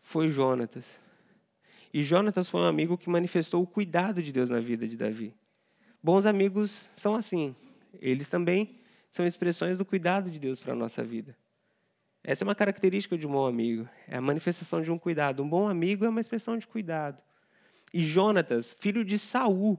[0.00, 1.00] foi Jonatas.
[1.92, 5.34] E Jonatas foi um amigo que manifestou o cuidado de Deus na vida de Davi.
[6.02, 7.54] Bons amigos são assim.
[8.00, 11.36] Eles também são expressões do cuidado de Deus para a nossa vida.
[12.26, 13.86] Essa é uma característica de um bom amigo.
[14.08, 15.42] É a manifestação de um cuidado.
[15.42, 17.22] Um bom amigo é uma expressão de cuidado.
[17.92, 19.78] E Jonatas, filho de Saul,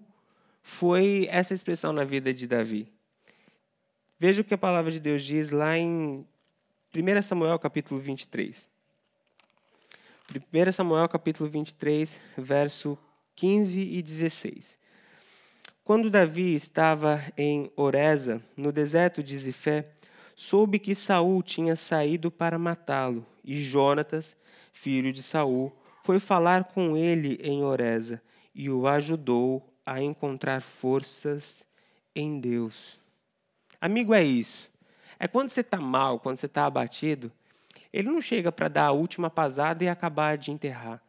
[0.61, 2.87] foi essa expressão na vida de Davi.
[4.19, 6.25] Veja o que a palavra de Deus diz lá em
[6.95, 8.69] 1 Samuel capítulo 23.
[10.31, 12.97] 1 Samuel capítulo 23, verso
[13.35, 14.77] 15 e 16.
[15.83, 19.94] Quando Davi estava em Oreza, no deserto de Zifé,
[20.35, 24.35] soube que Saul tinha saído para matá-lo, e Jonatas,
[24.73, 28.21] filho de Saul, foi falar com ele em Oreza
[28.53, 31.65] e o ajudou a encontrar forças
[32.15, 32.99] em Deus.
[33.79, 34.69] Amigo, é isso.
[35.19, 37.31] É quando você está mal, quando você está abatido,
[37.91, 41.01] ele não chega para dar a última pasada e acabar de enterrar.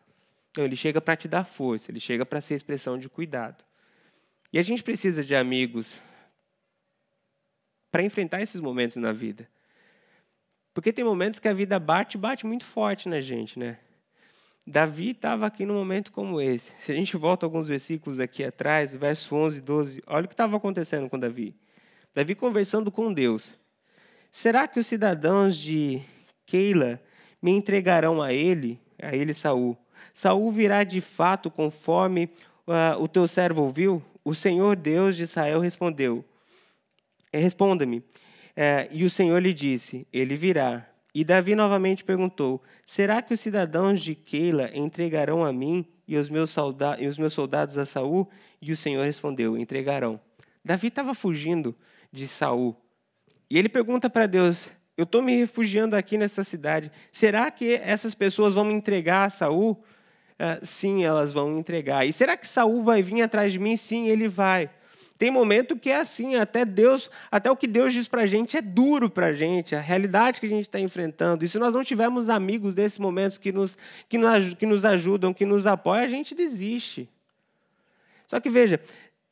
[0.57, 3.65] Não, ele chega para te dar força, ele chega para ser expressão de cuidado.
[4.53, 6.01] E a gente precisa de amigos
[7.97, 9.49] para enfrentar esses momentos na vida.
[10.75, 13.79] Porque tem momentos que a vida bate, bate muito forte na gente, né?
[14.67, 16.75] Davi estava aqui num momento como esse.
[16.79, 20.35] Se a gente volta alguns versículos aqui atrás, verso 11 e 12, olha o que
[20.35, 21.57] estava acontecendo com Davi.
[22.15, 23.59] Davi conversando com Deus.
[24.31, 26.03] Será que os cidadãos de
[26.45, 27.01] Keila
[27.41, 29.75] me entregarão a ele, a ele Saul.
[30.13, 32.29] Saul virá de fato conforme
[32.67, 34.03] uh, o teu servo ouviu?
[34.23, 36.23] O Senhor Deus de Israel respondeu:
[37.39, 37.99] Responda-me.
[37.99, 40.89] Uh, e o Senhor lhe disse: Ele virá.
[41.15, 46.29] E Davi novamente perguntou: Será que os cidadãos de Keila entregarão a mim e os
[46.29, 46.55] meus,
[46.99, 48.29] e os meus soldados a Saul?
[48.61, 50.21] E o Senhor respondeu: Entregarão.
[50.65, 51.75] Davi estava fugindo
[52.13, 52.77] de Saul.
[53.49, 56.91] E ele pergunta para Deus: eu estou me refugiando aqui nessa cidade.
[57.13, 59.73] Será que essas pessoas vão me entregar a Saul?
[59.73, 62.07] Uh, sim, elas vão entregar.
[62.07, 63.77] E será que Saul vai vir atrás de mim?
[63.77, 64.71] Sim, ele vai.
[65.19, 68.57] Tem momento que é assim, até Deus, até o que Deus diz para a gente
[68.57, 71.45] é duro para a gente, a realidade que a gente está enfrentando.
[71.45, 75.33] E se nós não tivermos amigos nesses momentos que nos, que, nos, que nos ajudam,
[75.33, 77.09] que nos apoiam, a gente desiste.
[78.27, 78.79] Só que veja,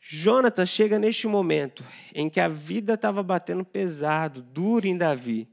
[0.01, 5.49] Jonatas chega neste momento em que a vida estava batendo pesado, duro em Davi,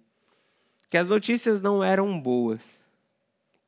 [0.90, 2.80] que as notícias não eram boas.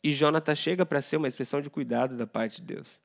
[0.01, 3.01] E Jonatas chega para ser uma expressão de cuidado da parte de Deus.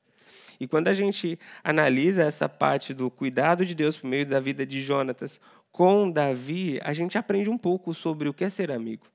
[0.59, 4.65] E quando a gente analisa essa parte do cuidado de Deus por meio da vida
[4.65, 5.39] de Jonatas
[5.71, 9.05] com Davi, a gente aprende um pouco sobre o que é ser amigo.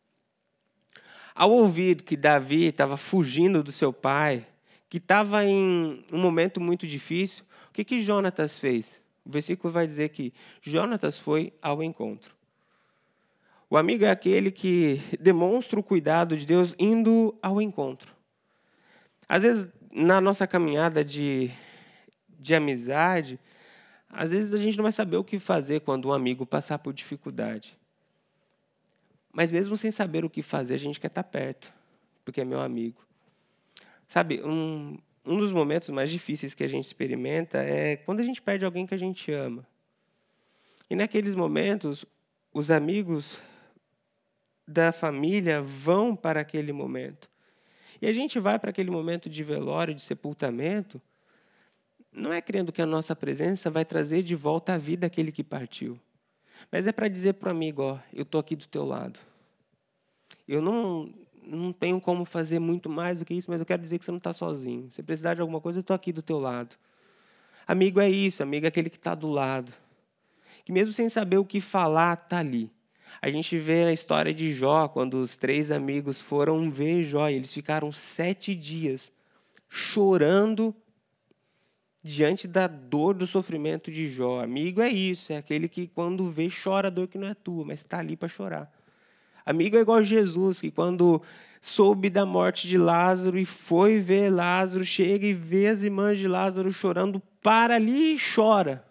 [1.35, 4.47] Ao ouvir que Davi estava fugindo do seu pai,
[4.89, 9.03] que estava em um momento muito difícil, o que, que Jonatas fez?
[9.25, 12.35] O versículo vai dizer que Jonatas foi ao encontro.
[13.69, 18.15] O amigo é aquele que demonstra o cuidado de Deus indo ao encontro.
[19.29, 21.53] Às vezes, na nossa caminhada de,
[22.29, 23.39] de amizade,
[24.11, 26.93] às vezes a gente não vai saber o que fazer quando um amigo passar por
[26.93, 27.79] dificuldade.
[29.33, 31.73] Mas mesmo sem saber o que fazer, a gente quer estar perto,
[32.25, 33.01] porque é meu amigo.
[34.09, 38.43] Sabe, um, um dos momentos mais difíceis que a gente experimenta é quando a gente
[38.43, 39.67] perde alguém que a gente ama.
[40.91, 42.05] E naqueles momentos,
[42.53, 43.39] os amigos
[44.67, 47.29] da família vão para aquele momento.
[48.05, 51.01] E a gente vai para aquele momento de velório, de sepultamento,
[52.13, 55.43] não é crendo que a nossa presença vai trazer de volta a vida aquele que
[55.43, 55.99] partiu.
[56.71, 59.19] Mas é para dizer para o amigo, ó, eu estou aqui do teu lado.
[60.47, 63.99] Eu não, não tenho como fazer muito mais do que isso, mas eu quero dizer
[63.99, 64.91] que você não está sozinho.
[64.91, 66.77] Se precisar de alguma coisa, eu estou aqui do teu lado.
[67.67, 69.73] Amigo é isso, amigo é aquele que está do lado.
[70.63, 72.71] Que mesmo sem saber o que falar, está ali.
[73.21, 77.35] A gente vê a história de Jó, quando os três amigos foram ver Jó, e
[77.35, 79.13] eles ficaram sete dias
[79.69, 80.75] chorando
[82.03, 84.43] diante da dor do sofrimento de Jó.
[84.43, 87.65] Amigo é isso, é aquele que quando vê chora a dor que não é tua,
[87.65, 88.71] mas está ali para chorar.
[89.47, 91.23] Amigo é igual Jesus, que quando
[91.63, 96.29] soube da morte de Lázaro e foi ver Lázaro, chega e vê as irmãs de
[96.29, 98.85] Lázaro chorando, para ali e chora.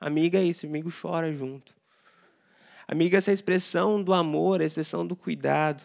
[0.00, 1.75] Amigo é isso, amigo chora junto.
[2.88, 5.82] Amigo, essa expressão do amor, a expressão do cuidado.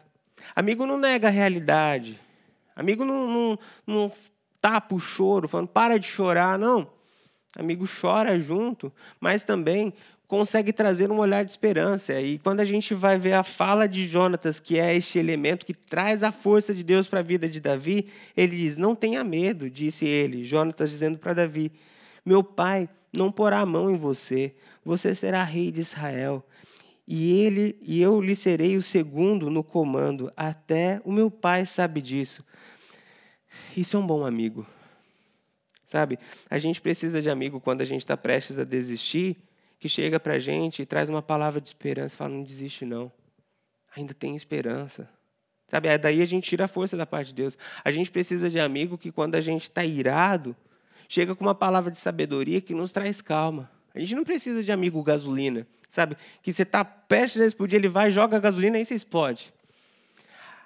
[0.55, 2.19] Amigo não nega a realidade.
[2.75, 4.11] Amigo não, não, não
[4.61, 6.87] tapa o choro, falando para de chorar, não.
[7.57, 9.93] Amigo chora junto, mas também
[10.27, 12.19] consegue trazer um olhar de esperança.
[12.21, 15.73] E quando a gente vai ver a fala de Jonatas, que é este elemento que
[15.73, 19.69] traz a força de Deus para a vida de Davi, ele diz: Não tenha medo,
[19.69, 21.71] disse ele, Jonatas dizendo para Davi:
[22.23, 26.45] Meu pai não porá a mão em você, você será rei de Israel
[27.13, 32.01] e ele e eu lhe serei o segundo no comando, até o meu pai sabe
[32.01, 32.41] disso.
[33.75, 34.65] Isso é um bom amigo.
[35.85, 36.17] Sabe?
[36.49, 39.35] A gente precisa de amigo quando a gente está prestes a desistir,
[39.77, 43.11] que chega para a gente e traz uma palavra de esperança, fala, não desiste não.
[43.93, 45.09] Ainda tem esperança.
[45.67, 45.97] Sabe?
[45.97, 47.57] Daí a gente tira a força da parte de Deus.
[47.83, 50.55] A gente precisa de amigo que quando a gente está irado,
[51.09, 53.69] chega com uma palavra de sabedoria que nos traz calma.
[53.93, 56.15] A gente não precisa de amigo gasolina, sabe?
[56.41, 59.53] Que você está prestes a explodir, ele vai, joga a gasolina e você explode.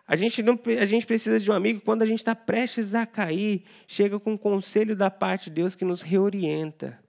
[0.08, 3.06] A gente, não, a gente precisa de um amigo quando a gente está prestes a
[3.06, 7.00] cair, chega com um conselho da parte de Deus que nos reorienta.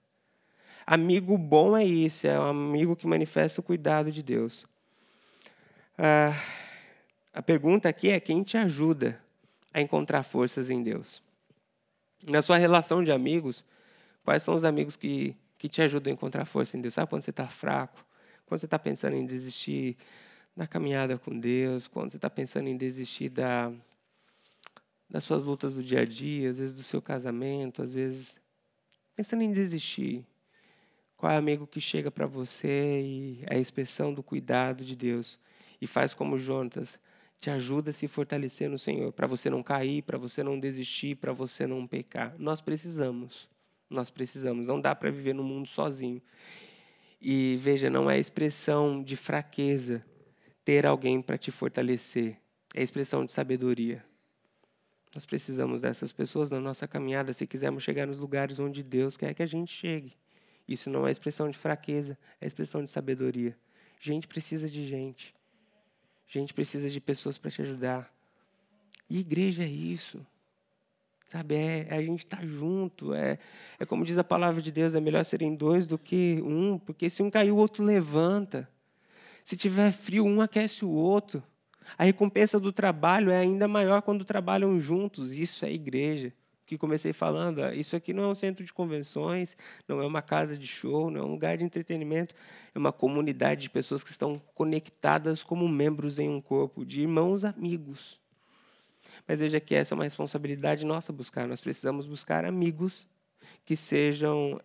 [0.85, 4.65] Amigo bom é isso, é um amigo que manifesta o cuidado de Deus.
[5.97, 6.33] Ah,
[7.33, 9.19] a pergunta aqui é: quem te ajuda
[9.71, 11.21] a encontrar forças em Deus?
[12.25, 13.63] Na sua relação de amigos,
[14.23, 16.93] quais são os amigos que que te ajudam a encontrar força em Deus.
[16.93, 18.05] Sabe quando você está fraco?
[18.45, 19.97] Quando você está pensando em desistir
[20.55, 23.71] da caminhada com Deus, quando você está pensando em desistir da,
[25.09, 28.39] das suas lutas do dia a dia, às vezes do seu casamento, às vezes
[29.15, 30.25] pensando em desistir.
[31.15, 34.95] Qual é o amigo que chega para você e é a expressão do cuidado de
[34.95, 35.39] Deus
[35.81, 36.99] e faz como Jonatas,
[37.39, 41.15] te ajuda a se fortalecer no Senhor, para você não cair, para você não desistir,
[41.15, 42.35] para você não pecar.
[42.37, 43.47] Nós precisamos.
[43.89, 46.21] Nós precisamos, não dá para viver no mundo sozinho.
[47.21, 50.05] E veja, não é expressão de fraqueza
[50.63, 52.37] ter alguém para te fortalecer,
[52.75, 54.03] é expressão de sabedoria.
[55.15, 59.33] Nós precisamos dessas pessoas na nossa caminhada se quisermos chegar nos lugares onde Deus quer
[59.33, 60.13] que a gente chegue.
[60.67, 63.57] Isso não é expressão de fraqueza, é expressão de sabedoria.
[63.99, 65.33] Gente precisa de gente.
[66.27, 68.13] Gente precisa de pessoas para te ajudar.
[69.09, 70.25] E igreja é isso.
[71.29, 73.13] Sabe, é, é a gente estar tá junto.
[73.13, 73.37] É,
[73.79, 77.09] é como diz a palavra de Deus: é melhor serem dois do que um, porque
[77.09, 78.69] se um cair, o outro levanta.
[79.43, 81.43] Se tiver frio, um aquece o outro.
[81.97, 85.33] A recompensa do trabalho é ainda maior quando trabalham juntos.
[85.33, 86.33] Isso é igreja.
[86.65, 89.55] Que comecei falando, isso aqui não é um centro de convenções,
[89.87, 92.35] não é uma casa de show, não é um lugar de entretenimento,
[92.75, 97.45] é uma comunidade de pessoas que estão conectadas como membros em um corpo, de irmãos
[97.45, 98.19] amigos.
[99.27, 101.47] Mas veja que essa é uma responsabilidade nossa buscar.
[101.47, 103.05] Nós precisamos buscar amigos
[103.65, 104.59] que sejam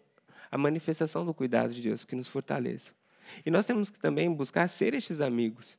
[0.51, 2.95] a manifestação do cuidado de Deus, que nos fortaleçam.
[3.45, 5.77] E nós temos que também buscar ser estes amigos.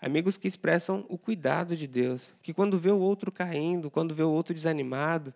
[0.00, 4.22] Amigos que expressam o cuidado de Deus, que quando vê o outro caindo, quando vê
[4.22, 5.32] o outro desanimado,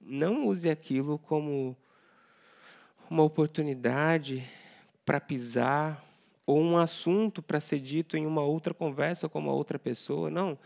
[0.00, 1.76] não use aquilo como
[3.10, 4.46] uma oportunidade
[5.04, 6.04] para pisar
[6.44, 10.30] ou um assunto para ser dito em uma outra conversa com uma outra pessoa.
[10.30, 10.58] Não.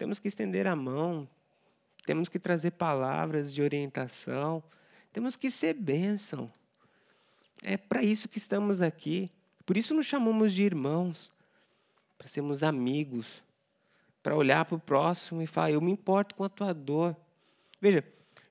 [0.00, 1.28] Temos que estender a mão,
[2.06, 4.62] temos que trazer palavras de orientação,
[5.12, 6.50] temos que ser bênção.
[7.62, 9.30] É para isso que estamos aqui.
[9.66, 11.30] Por isso nos chamamos de irmãos,
[12.16, 13.44] para sermos amigos,
[14.22, 17.14] para olhar para o próximo e falar: Eu me importo com a tua dor.
[17.78, 18.02] Veja,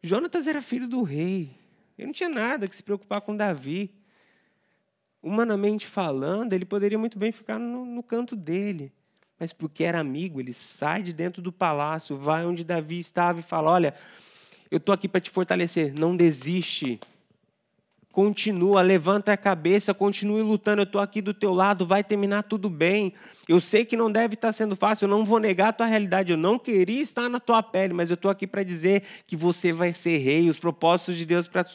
[0.03, 1.49] Jonatas era filho do rei.
[1.97, 3.91] Ele não tinha nada que se preocupar com Davi.
[5.19, 8.93] Humanamente falando, ele poderia muito bem ficar no, no canto dele.
[9.39, 13.43] Mas porque era amigo, ele sai de dentro do palácio, vai onde Davi estava e
[13.43, 13.93] fala: Olha,
[14.69, 16.99] eu estou aqui para te fortalecer, não desiste.
[18.11, 20.81] Continua, levanta a cabeça, continue lutando.
[20.81, 23.13] Eu estou aqui do teu lado, vai terminar tudo bem.
[23.47, 26.31] Eu sei que não deve estar sendo fácil, eu não vou negar a tua realidade.
[26.31, 29.71] Eu não queria estar na tua pele, mas eu estou aqui para dizer que você
[29.71, 30.49] vai ser rei.
[30.49, 31.65] Os propósitos de Deus para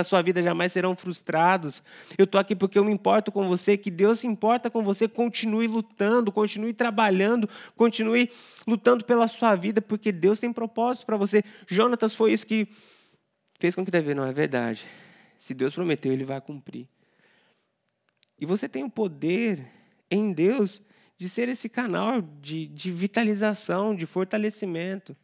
[0.00, 1.82] a sua vida jamais serão frustrados.
[2.18, 5.08] Eu estou aqui porque eu me importo com você, que Deus se importa com você.
[5.08, 8.30] Continue lutando, continue trabalhando, continue
[8.66, 11.42] lutando pela sua vida, porque Deus tem propósitos para você.
[11.66, 12.68] Jonatas foi isso que
[13.58, 14.86] fez com que Davi, não é verdade.
[15.42, 16.86] Se Deus prometeu, Ele vai cumprir.
[18.38, 19.66] E você tem o poder
[20.08, 20.80] em Deus
[21.18, 25.16] de ser esse canal de, de vitalização, de fortalecimento.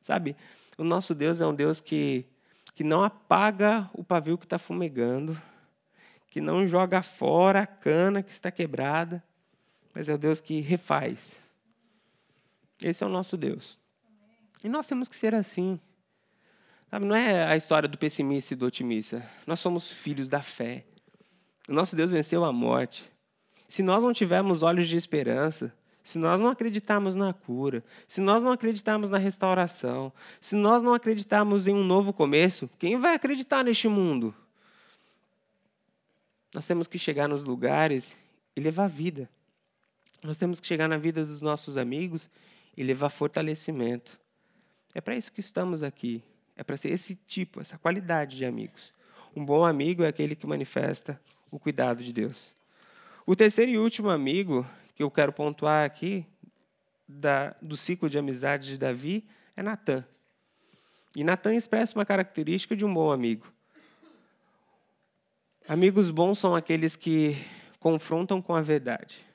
[0.00, 0.36] Sabe?
[0.78, 2.24] O nosso Deus é um Deus que,
[2.72, 5.36] que não apaga o pavio que está fumegando,
[6.28, 9.24] que não joga fora a cana que está quebrada,
[9.92, 11.40] mas é o Deus que refaz.
[12.80, 13.76] Esse é o nosso Deus.
[14.62, 15.80] E nós temos que ser assim.
[16.92, 19.26] Sabe, não é a história do pessimista e do otimista.
[19.46, 20.84] Nós somos filhos da fé.
[21.66, 23.10] O nosso Deus venceu a morte.
[23.66, 25.74] Se nós não tivermos olhos de esperança,
[26.04, 30.92] se nós não acreditarmos na cura, se nós não acreditarmos na restauração, se nós não
[30.92, 34.34] acreditarmos em um novo começo, quem vai acreditar neste mundo?
[36.52, 38.18] Nós temos que chegar nos lugares
[38.54, 39.30] e levar vida.
[40.22, 42.28] Nós temos que chegar na vida dos nossos amigos
[42.76, 44.20] e levar fortalecimento.
[44.94, 46.22] É para isso que estamos aqui.
[46.62, 48.94] É para ser esse tipo, essa qualidade de amigos.
[49.34, 51.20] Um bom amigo é aquele que manifesta
[51.50, 52.54] o cuidado de Deus.
[53.26, 56.24] O terceiro e último amigo que eu quero pontuar aqui
[57.08, 59.24] da, do ciclo de amizade de Davi
[59.56, 60.06] é Natan.
[61.16, 63.52] E Natan expressa uma característica de um bom amigo.
[65.66, 67.36] Amigos bons são aqueles que
[67.80, 69.26] confrontam com a verdade.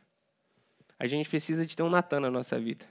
[0.97, 2.85] A gente precisa de ter um Natan na nossa vida.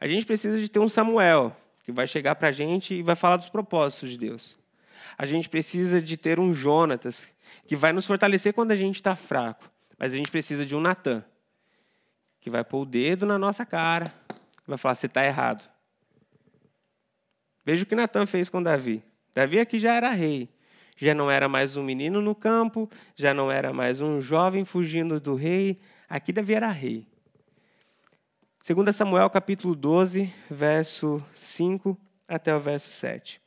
[0.00, 1.54] A gente precisa de ter um Samuel
[1.84, 4.56] que vai chegar para a gente e vai falar dos propósitos de Deus.
[5.16, 7.28] A gente precisa de ter um Jonatas,
[7.66, 9.70] que vai nos fortalecer quando a gente está fraco.
[9.98, 11.22] Mas a gente precisa de um Natan,
[12.40, 14.12] que vai pôr o dedo na nossa cara
[14.66, 15.62] e vai falar: você está errado.
[17.64, 19.02] Veja o que Natan fez com Davi.
[19.34, 20.48] Davi aqui já era rei.
[20.96, 25.20] Já não era mais um menino no campo, já não era mais um jovem fugindo
[25.20, 25.80] do rei.
[26.08, 27.06] Aqui Davi era rei.
[28.66, 33.38] 2 Samuel capítulo 12, verso 5 até o verso 7.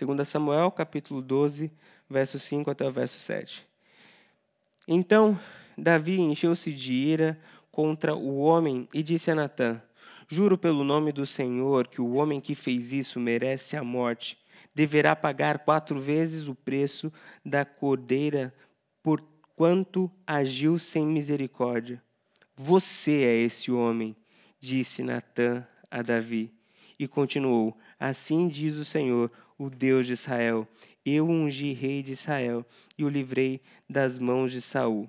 [0.00, 1.70] 2 Samuel capítulo 12,
[2.08, 3.66] verso 5 até o verso 7.
[4.88, 5.38] Então
[5.76, 7.38] Davi encheu-se de ira
[7.70, 9.82] contra o homem e disse a Natã:
[10.26, 14.38] Juro pelo nome do Senhor que o homem que fez isso merece a morte.
[14.74, 17.12] Deverá pagar quatro vezes o preço
[17.44, 18.50] da cordeira
[19.02, 19.22] por
[19.54, 22.02] quanto agiu sem misericórdia.
[22.60, 24.16] Você é esse homem,
[24.58, 26.52] disse Natã a Davi.
[26.98, 30.66] E continuou: Assim diz o Senhor, o Deus de Israel:
[31.06, 32.66] Eu ungi rei de Israel
[32.98, 35.08] e o livrei das mãos de Saul.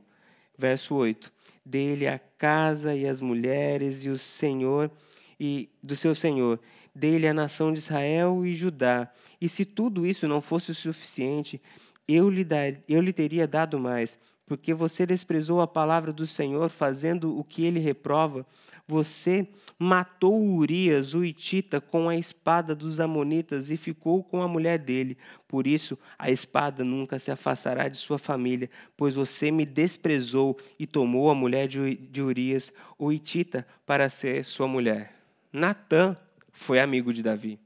[0.55, 1.33] Verso 8:
[1.65, 4.91] Dele a casa e as mulheres e o Senhor
[5.39, 6.59] e do seu Senhor,
[6.93, 9.11] dele a nação de Israel e Judá.
[9.41, 11.59] E se tudo isso não fosse o suficiente,
[12.07, 14.19] eu lhe, dar, eu lhe teria dado mais
[14.49, 18.43] porque você desprezou a palavra do Senhor, fazendo o que ele reprova,
[18.87, 19.47] Você
[19.77, 25.15] matou Urias, o Itita, com a espada dos Amonitas e ficou com a mulher dele.
[25.47, 30.87] Por isso, a espada nunca se afastará de sua família, pois você me desprezou e
[30.87, 35.13] tomou a mulher de Urias, o Itita, para ser sua mulher.
[35.53, 36.17] Natã
[36.51, 37.59] foi amigo de Davi.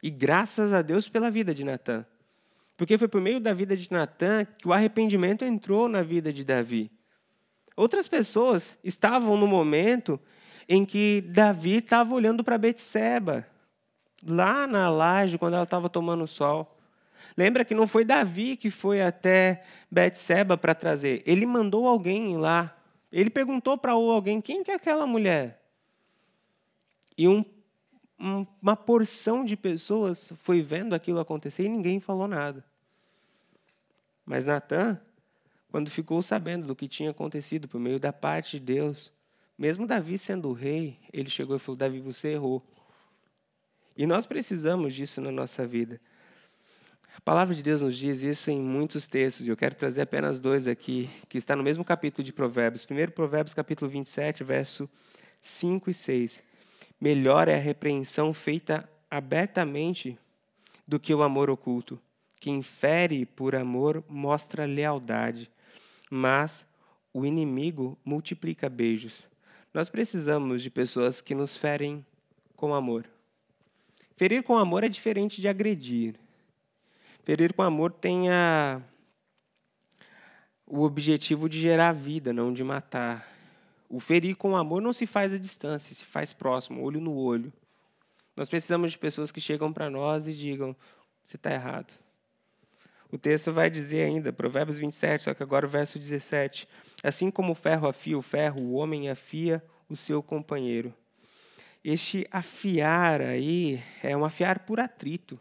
[0.00, 2.06] E graças a Deus pela vida de Natã.
[2.80, 6.42] Porque foi por meio da vida de Natã que o arrependimento entrou na vida de
[6.42, 6.90] Davi.
[7.76, 10.18] Outras pessoas estavam no momento
[10.66, 13.46] em que Davi estava olhando para Betseba,
[14.26, 16.74] lá na laje, quando ela estava tomando sol.
[17.36, 21.22] Lembra que não foi Davi que foi até Betseba para trazer.
[21.26, 22.74] Ele mandou alguém lá.
[23.12, 25.62] Ele perguntou para alguém quem que é aquela mulher.
[27.14, 27.44] E um,
[28.18, 32.69] um, uma porção de pessoas foi vendo aquilo acontecer e ninguém falou nada.
[34.30, 34.96] Mas Natan,
[35.72, 39.12] quando ficou sabendo do que tinha acontecido por meio da parte de Deus,
[39.58, 42.64] mesmo Davi sendo o rei, ele chegou e falou: Davi, você errou.
[43.96, 46.00] E nós precisamos disso na nossa vida.
[47.16, 50.40] A palavra de Deus nos diz isso em muitos textos, e eu quero trazer apenas
[50.40, 52.84] dois aqui, que está no mesmo capítulo de Provérbios.
[52.84, 54.88] Primeiro, Provérbios, capítulo 27, verso
[55.40, 56.40] 5 e 6.
[57.00, 60.16] Melhor é a repreensão feita abertamente
[60.86, 62.00] do que o amor oculto.
[62.40, 65.50] Quem fere por amor mostra lealdade,
[66.10, 66.66] mas
[67.12, 69.28] o inimigo multiplica beijos.
[69.74, 72.04] Nós precisamos de pessoas que nos ferem
[72.56, 73.06] com amor.
[74.16, 76.14] Ferir com amor é diferente de agredir.
[77.22, 78.80] Ferir com amor tem a,
[80.66, 83.28] o objetivo de gerar vida, não de matar.
[83.88, 87.52] O ferir com amor não se faz à distância, se faz próximo, olho no olho.
[88.34, 90.74] Nós precisamos de pessoas que chegam para nós e digam:
[91.26, 91.92] você está errado.
[93.12, 96.68] O texto vai dizer ainda, Provérbios 27, só que agora o verso 17.
[97.02, 100.94] Assim como o ferro afia o ferro, o homem afia o seu companheiro.
[101.82, 105.40] Este afiar aí é um afiar por atrito.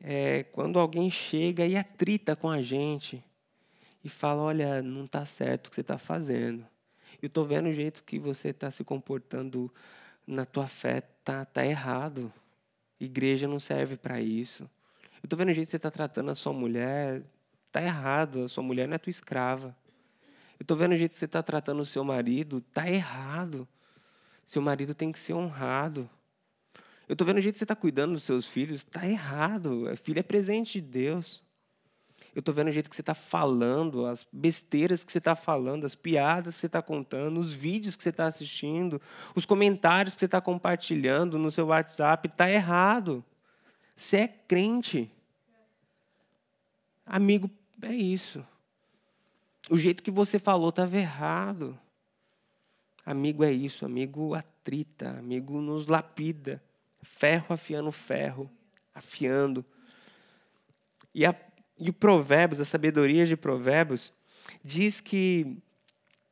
[0.00, 3.22] É quando alguém chega e atrita com a gente
[4.02, 6.66] e fala: Olha, não está certo o que você está fazendo.
[7.20, 9.72] Eu estou vendo o jeito que você está se comportando
[10.26, 12.32] na tua fé, tá, tá errado.
[12.98, 14.68] Igreja não serve para isso.
[15.22, 17.22] Eu estou vendo o jeito que você está tratando a sua mulher,
[17.70, 18.44] tá errado.
[18.44, 19.76] A sua mulher não é tua escrava.
[20.58, 23.66] Eu estou vendo o jeito que você está tratando o seu marido, está errado.
[24.44, 26.08] Seu marido tem que ser honrado.
[27.08, 29.88] Eu estou vendo o jeito que você está cuidando dos seus filhos, está errado.
[29.88, 31.42] A filha é presente de Deus.
[32.34, 35.84] Eu estou vendo o jeito que você está falando, as besteiras que você está falando,
[35.84, 39.00] as piadas que você está contando, os vídeos que você está assistindo,
[39.34, 42.28] os comentários que você está compartilhando no seu WhatsApp.
[42.28, 43.24] Está errado.
[44.02, 45.08] Você é crente.
[47.06, 47.48] Amigo,
[47.82, 48.44] é isso.
[49.70, 51.78] O jeito que você falou estava errado.
[53.06, 56.60] Amigo é isso, amigo atrita, amigo nos lapida.
[57.00, 58.50] Ferro afiando ferro,
[58.92, 59.64] afiando.
[61.14, 61.32] E, a,
[61.78, 64.12] e o Provérbios, a sabedoria de Provérbios,
[64.64, 65.56] diz que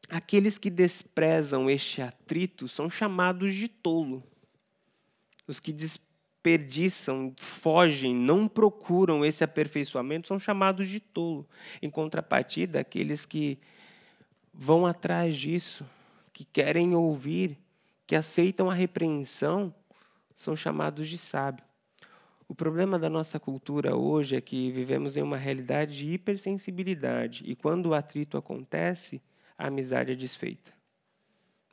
[0.08, 4.24] aqueles que desprezam este atrito são chamados de tolo.
[5.46, 6.09] Os que desprezam
[6.40, 11.46] desperdiçam, fogem, não procuram esse aperfeiçoamento, são chamados de tolo.
[11.82, 13.58] Em contrapartida, aqueles que
[14.52, 15.84] vão atrás disso,
[16.32, 17.58] que querem ouvir,
[18.06, 19.72] que aceitam a repreensão,
[20.34, 21.64] são chamados de sábio.
[22.48, 27.54] O problema da nossa cultura hoje é que vivemos em uma realidade de hipersensibilidade e
[27.54, 29.22] quando o atrito acontece,
[29.58, 30.72] a amizade é desfeita.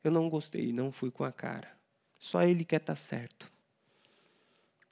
[0.04, 1.72] Eu não gostei, não fui com a cara.
[2.20, 3.57] Só ele quer estar tá certo.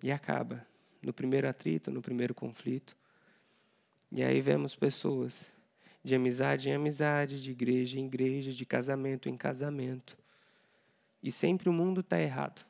[0.06, 0.64] E acaba
[1.02, 2.96] no primeiro atrito, no primeiro conflito.
[4.12, 5.52] E aí vemos pessoas
[6.04, 10.16] de amizade em amizade, de igreja em igreja, de casamento em casamento.
[11.24, 12.64] E sempre o mundo está errado.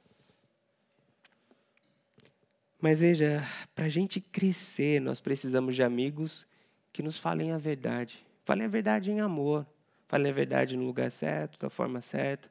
[2.80, 6.48] Mas veja, para a gente crescer, nós precisamos de amigos
[6.94, 8.26] que nos falem a verdade.
[8.46, 9.68] Falem a verdade em amor.
[10.08, 12.50] Falem a verdade no lugar certo, da forma certa.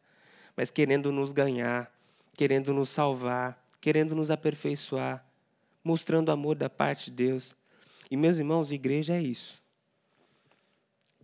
[0.55, 1.91] Mas querendo nos ganhar,
[2.37, 5.22] querendo nos salvar, querendo nos aperfeiçoar,
[5.85, 7.55] mostrando amor da parte de Deus.
[8.11, 9.62] E, meus irmãos, igreja é isso.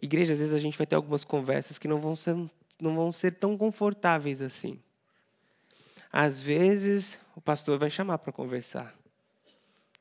[0.02, 2.36] Igreja, às vezes, a gente vai ter algumas conversas que não vão ser,
[2.78, 4.78] não vão ser tão confortáveis assim.
[6.12, 8.94] Às vezes, o pastor vai chamar para conversar.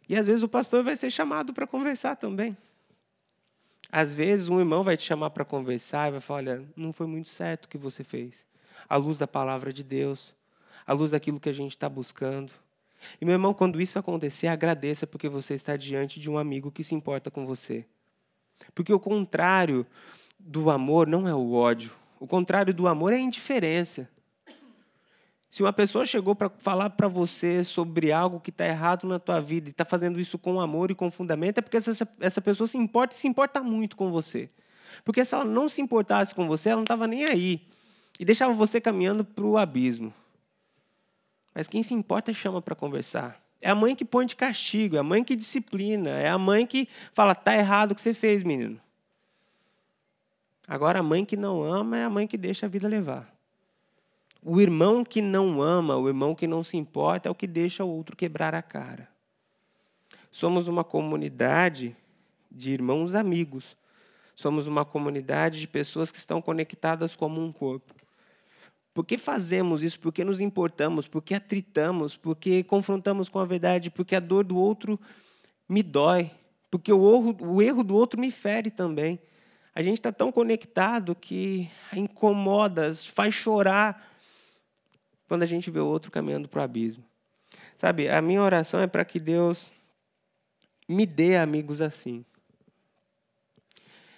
[0.09, 2.57] E às vezes o pastor vai ser chamado para conversar também.
[3.89, 7.07] Às vezes um irmão vai te chamar para conversar e vai falar: olha, não foi
[7.07, 8.45] muito certo o que você fez.
[8.89, 10.35] À luz da palavra de Deus,
[10.89, 12.51] à luz daquilo que a gente está buscando.
[13.21, 16.83] E, meu irmão, quando isso acontecer, agradeça porque você está diante de um amigo que
[16.83, 17.85] se importa com você.
[18.73, 19.85] Porque o contrário
[20.39, 21.93] do amor não é o ódio.
[22.19, 24.09] O contrário do amor é a indiferença.
[25.47, 29.39] Se uma pessoa chegou para falar para você sobre algo que está errado na tua
[29.39, 32.65] vida e está fazendo isso com amor e com fundamento, é porque essa, essa pessoa
[32.65, 34.49] se importa e se importa muito com você.
[35.05, 37.61] Porque se ela não se importasse com você, ela não estava nem aí.
[38.19, 40.11] E deixava você caminhando para o abismo.
[41.59, 43.37] Mas quem se importa chama para conversar.
[43.61, 46.65] É a mãe que põe de castigo, é a mãe que disciplina, é a mãe
[46.65, 48.79] que fala: tá errado o que você fez, menino.
[50.65, 53.29] Agora, a mãe que não ama é a mãe que deixa a vida levar.
[54.41, 57.83] O irmão que não ama, o irmão que não se importa, é o que deixa
[57.83, 59.09] o outro quebrar a cara.
[60.31, 61.93] Somos uma comunidade
[62.49, 63.75] de irmãos amigos.
[64.33, 67.93] Somos uma comunidade de pessoas que estão conectadas como um corpo.
[68.99, 69.97] Por que fazemos isso?
[69.97, 71.07] Por que nos importamos?
[71.07, 72.17] Por que atritamos?
[72.17, 73.89] Por que confrontamos com a verdade?
[73.89, 74.99] Porque a dor do outro
[75.69, 76.29] me dói.
[76.69, 79.17] Porque o erro, o erro do outro me fere também.
[79.73, 84.05] A gente está tão conectado que incomoda, faz chorar
[85.29, 87.05] quando a gente vê o outro caminhando para o abismo.
[87.77, 89.71] Sabe, a minha oração é para que Deus
[90.85, 92.25] me dê amigos assim.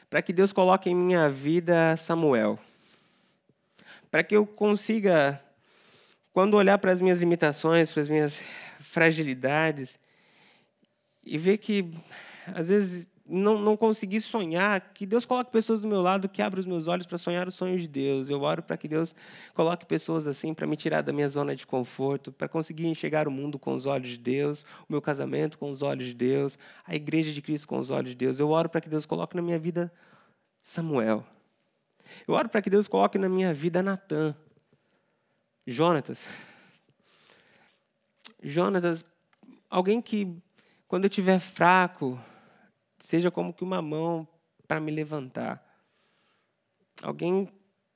[0.10, 2.58] Para que Deus coloque em minha vida Samuel.
[4.12, 5.42] Para que eu consiga,
[6.34, 8.44] quando olhar para as minhas limitações, para as minhas
[8.80, 9.98] fragilidades,
[11.24, 11.90] e ver que,
[12.54, 16.60] às vezes, não, não conseguir sonhar, que Deus coloque pessoas do meu lado que abram
[16.60, 18.30] os meus olhos para sonhar os sonhos de Deus.
[18.30, 19.16] Eu oro para que Deus
[19.54, 23.32] coloque pessoas assim para me tirar da minha zona de conforto, para conseguir enxergar o
[23.32, 26.94] mundo com os olhos de Deus, o meu casamento com os olhos de Deus, a
[26.94, 28.40] igreja de Cristo com os olhos de Deus.
[28.40, 29.92] Eu oro para que Deus coloque na minha vida
[30.62, 31.26] Samuel.
[32.28, 34.36] Eu oro para que Deus coloque na minha vida Natan,
[35.66, 36.28] Jonatas.
[38.42, 39.06] Jonatas,
[39.70, 40.36] alguém que,
[40.88, 42.20] quando eu estiver fraco,
[42.98, 44.28] seja como que uma mão
[44.68, 45.64] para me levantar.
[47.02, 47.48] Alguém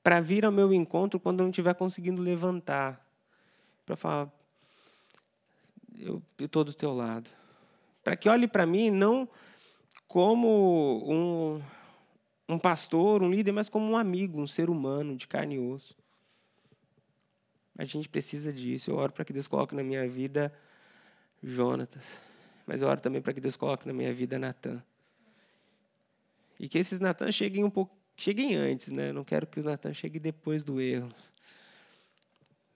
[0.02, 3.04] para vir ao meu encontro quando eu não estiver conseguindo levantar.
[3.84, 4.32] Para falar,
[5.98, 7.28] eu estou do teu lado.
[8.04, 9.28] Para que olhe para mim não
[10.06, 11.62] como um,
[12.48, 15.96] um pastor, um líder, mas como um amigo, um ser humano de carne e osso.
[17.76, 18.90] A gente precisa disso.
[18.90, 20.52] Eu oro para que Deus coloque na minha vida
[21.42, 22.18] Jonatas.
[22.66, 24.82] Mas eu oro também para que Deus coloque na minha vida Natan.
[26.58, 29.12] E que esses Natan cheguem um pouco, cheguem antes, né?
[29.12, 31.12] Não quero que o Natan chegue depois do erro.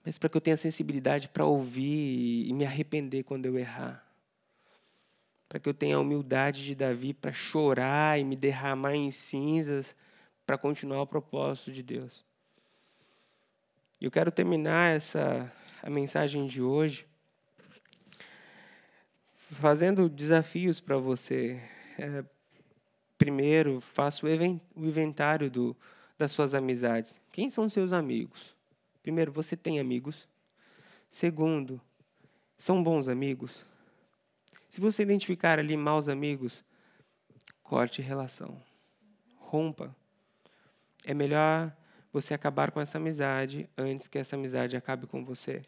[0.05, 4.05] Mas para que eu tenha sensibilidade para ouvir e me arrepender quando eu errar.
[5.51, 9.93] Para que eu tenha a humildade de Davi para chorar e me derramar em cinzas
[10.45, 12.23] para continuar o propósito de Deus.
[13.99, 15.51] Eu quero terminar essa
[15.83, 17.05] a mensagem de hoje
[19.35, 21.61] fazendo desafios para você.
[21.99, 22.23] É,
[23.17, 24.29] primeiro, faça o
[24.77, 25.75] inventário do,
[26.17, 27.19] das suas amizades.
[27.29, 28.55] Quem são seus amigos?
[29.03, 30.29] Primeiro, você tem amigos?
[31.09, 31.81] Segundo,
[32.57, 33.69] são bons amigos?
[34.71, 36.63] Se você identificar ali maus amigos,
[37.61, 38.57] corte relação.
[39.35, 39.93] Rompa.
[41.05, 41.75] É melhor
[42.13, 45.61] você acabar com essa amizade antes que essa amizade acabe com você.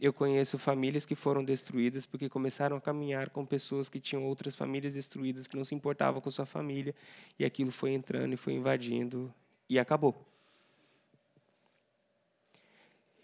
[0.00, 4.56] Eu conheço famílias que foram destruídas porque começaram a caminhar com pessoas que tinham outras
[4.56, 6.94] famílias destruídas, que não se importavam com sua família,
[7.38, 9.30] e aquilo foi entrando e foi invadindo
[9.68, 10.26] e acabou.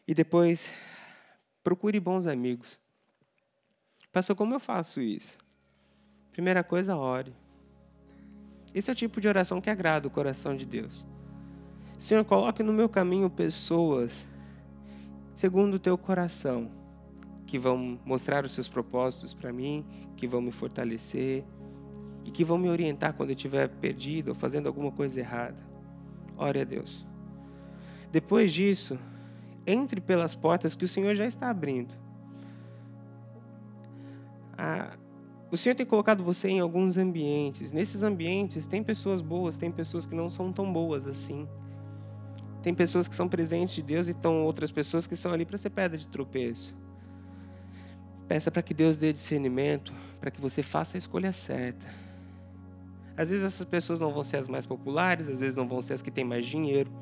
[0.06, 0.70] E depois,
[1.64, 2.78] procure bons amigos.
[4.18, 5.38] Pastor, como eu faço isso?
[6.32, 7.32] Primeira coisa, ore.
[8.74, 11.06] Esse é o tipo de oração que agrada o coração de Deus.
[11.96, 14.26] Senhor, coloque no meu caminho pessoas
[15.36, 16.68] segundo o teu coração,
[17.46, 21.44] que vão mostrar os seus propósitos para mim, que vão me fortalecer
[22.24, 25.62] e que vão me orientar quando eu estiver perdido ou fazendo alguma coisa errada.
[26.36, 27.06] Ore a Deus.
[28.10, 28.98] Depois disso,
[29.64, 32.07] entre pelas portas que o Senhor já está abrindo.
[34.58, 34.98] Ah,
[35.50, 37.72] o Senhor tem colocado você em alguns ambientes.
[37.72, 41.48] Nesses ambientes tem pessoas boas, tem pessoas que não são tão boas assim.
[42.60, 45.56] Tem pessoas que são presentes de Deus e estão outras pessoas que são ali para
[45.56, 46.76] ser pedra de tropeço.
[48.26, 51.86] Peça para que Deus dê discernimento, para que você faça a escolha certa.
[53.16, 55.94] Às vezes essas pessoas não vão ser as mais populares, às vezes não vão ser
[55.94, 56.92] as que têm mais dinheiro.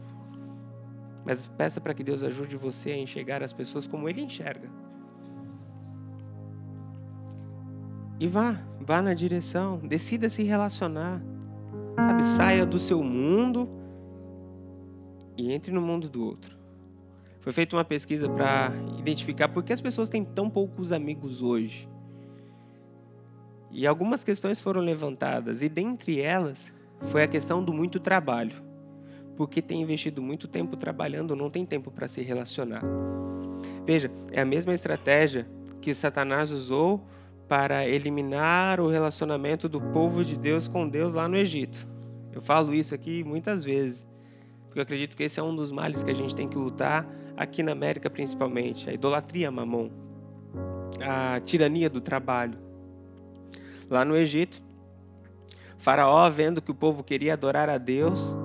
[1.25, 4.71] Mas peça para que Deus ajude você a enxergar as pessoas como Ele enxerga.
[8.19, 11.23] E vá, vá na direção, decida se relacionar.
[11.97, 13.69] Sabe, saia do seu mundo
[15.37, 16.57] e entre no mundo do outro.
[17.41, 21.89] Foi feita uma pesquisa para identificar por que as pessoas têm tão poucos amigos hoje.
[23.71, 28.65] E algumas questões foram levantadas, e dentre elas foi a questão do muito trabalho.
[29.37, 32.83] porque tem investido muito tempo trabalhando, não tem tempo para se relacionar.
[33.85, 35.47] Veja, é a mesma estratégia
[35.81, 37.07] que Satanás usou
[37.49, 41.87] para eliminar o relacionamento do povo de Deus com Deus lá no Egito.
[42.33, 44.07] Eu falo isso aqui muitas vezes,
[44.67, 47.07] porque eu acredito que esse é um dos males que a gente tem que lutar
[47.37, 49.91] aqui na América principalmente, a idolatria mamon,
[51.01, 52.59] a tirania do trabalho.
[53.89, 54.61] Lá no Egito,
[55.79, 58.37] Faraó, vendo que o povo queria adorar a Deus,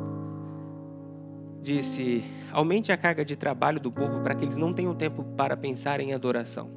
[1.62, 5.58] disse: aumente a carga de trabalho do povo para que eles não tenham tempo para
[5.58, 6.70] pensar em adoração.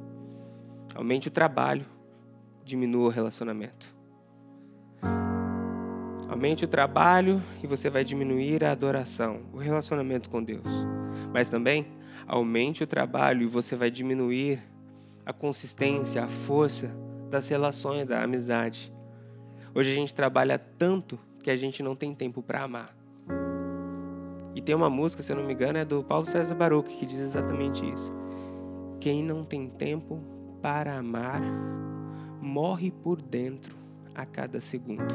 [0.95, 1.85] Aumente o trabalho,
[2.65, 3.95] diminua o relacionamento.
[6.27, 10.67] Aumente o trabalho e você vai diminuir a adoração, o relacionamento com Deus.
[11.31, 11.87] Mas também
[12.27, 14.59] aumente o trabalho e você vai diminuir
[15.23, 16.91] a consistência, a força
[17.29, 18.91] das relações, da amizade.
[19.73, 22.95] Hoje a gente trabalha tanto que a gente não tem tempo para amar.
[24.55, 27.05] E tem uma música, se eu não me engano, é do Paulo César Baruch, que
[27.05, 28.11] diz exatamente isso.
[28.99, 30.23] Quem não tem tempo
[30.61, 31.41] para amar,
[32.45, 33.75] morre por dentro
[34.13, 35.13] a cada segundo.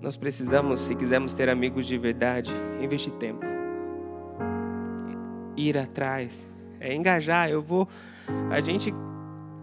[0.00, 2.50] Nós precisamos, se quisermos ter amigos de verdade,
[2.80, 3.44] investir tempo.
[5.56, 6.48] Ir atrás,
[6.78, 7.50] é engajar.
[7.50, 7.88] Eu vou.
[8.50, 8.94] A gente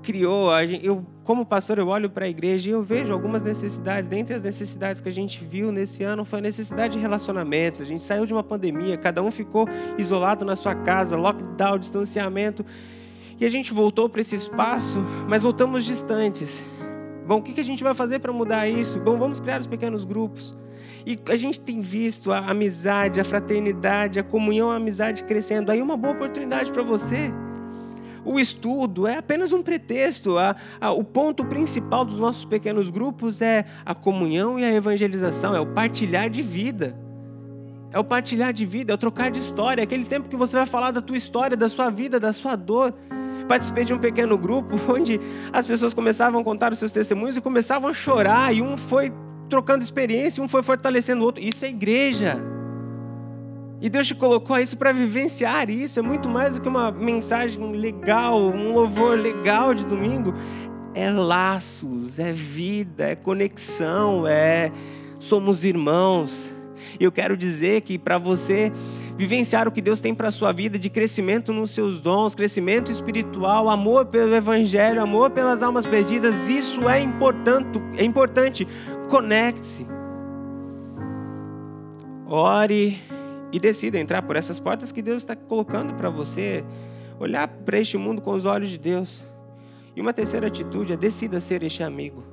[0.04, 3.44] criou, a gente, eu como pastor eu olho para a igreja e eu vejo algumas
[3.44, 4.10] necessidades.
[4.10, 7.82] Dentre as necessidades que a gente viu nesse ano foi a necessidade de relacionamentos.
[7.82, 12.66] A gente saiu de uma pandemia, cada um ficou isolado na sua casa, lockdown, distanciamento.
[13.40, 16.64] E a gente voltou para esse espaço, mas voltamos distantes.
[17.28, 19.00] Bom, o que a gente vai fazer para mudar isso?
[19.00, 20.56] Bom, vamos criar os pequenos grupos.
[21.06, 25.72] E a gente tem visto a amizade, a fraternidade, a comunhão, a amizade crescendo.
[25.72, 27.32] Aí uma boa oportunidade para você.
[28.26, 30.38] O estudo é apenas um pretexto.
[30.38, 35.56] A, a, o ponto principal dos nossos pequenos grupos é a comunhão e a evangelização,
[35.56, 36.98] é o partilhar de vida.
[37.92, 40.56] É o partilhar de vida, é o trocar de história, é aquele tempo que você
[40.58, 42.94] vai falar da tua história, da sua vida, da sua dor
[43.48, 45.20] participei de um pequeno grupo onde
[45.52, 49.12] as pessoas começavam a contar os seus testemunhos e começavam a chorar, e um foi
[49.50, 51.44] trocando experiência, um foi fortalecendo o outro.
[51.44, 52.42] Isso é igreja.
[53.80, 56.00] E Deus te colocou isso para vivenciar isso.
[56.00, 60.34] É muito mais do que uma mensagem legal, um louvor legal de domingo.
[60.94, 64.72] É laços, é vida, é conexão, é
[65.20, 66.54] somos irmãos.
[67.00, 68.72] E eu quero dizer que para você
[69.18, 72.92] vivenciar o que Deus tem para a sua vida de crescimento nos seus dons, crescimento
[72.92, 78.68] espiritual, amor pelo evangelho, amor pelas almas perdidas, isso é importante, é importante.
[79.10, 79.88] Conecte-se.
[82.28, 83.00] Ore
[83.52, 86.64] e decida entrar por essas portas que Deus está colocando para você.
[87.20, 89.24] Olhar para este mundo com os olhos de Deus.
[89.96, 92.24] E uma terceira atitude é decida ser este amigo.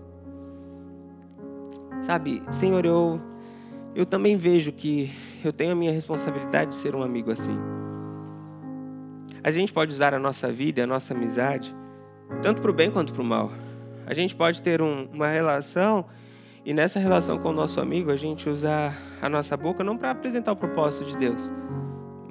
[2.03, 3.19] Sabe, Senhor, eu
[3.95, 5.11] eu também vejo que
[5.45, 7.57] eu tenho a minha responsabilidade de ser um amigo assim.
[9.43, 11.75] A gente pode usar a nossa vida, a nossa amizade,
[12.43, 13.53] tanto para o bem quanto para o mal.
[14.07, 16.07] A gente pode ter um, uma relação
[16.65, 20.11] e nessa relação com o nosso amigo a gente usar a nossa boca não para
[20.11, 21.51] apresentar o propósito de Deus,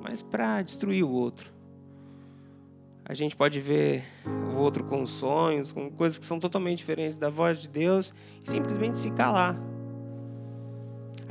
[0.01, 1.53] mas para destruir o outro.
[3.05, 4.03] A gente pode ver
[4.53, 8.49] o outro com sonhos, com coisas que são totalmente diferentes da voz de Deus e
[8.49, 9.72] simplesmente se calar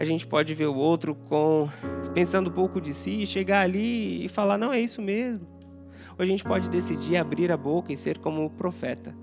[0.03, 1.71] a gente pode ver o outro com
[2.13, 5.47] pensando um pouco de si e chegar ali e falar não é isso mesmo.
[6.19, 9.15] Ou a gente pode decidir abrir a boca e ser como o profeta.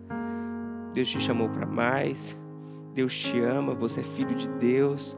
[0.93, 2.39] Deus te chamou para mais.
[2.93, 5.17] Deus te ama, você é filho de Deus.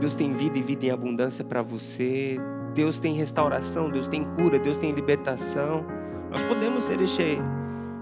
[0.00, 2.36] Deus tem vida e vida em abundância para você.
[2.74, 5.86] Deus tem restauração, Deus tem cura, Deus tem libertação.
[6.28, 7.38] Nós podemos ser este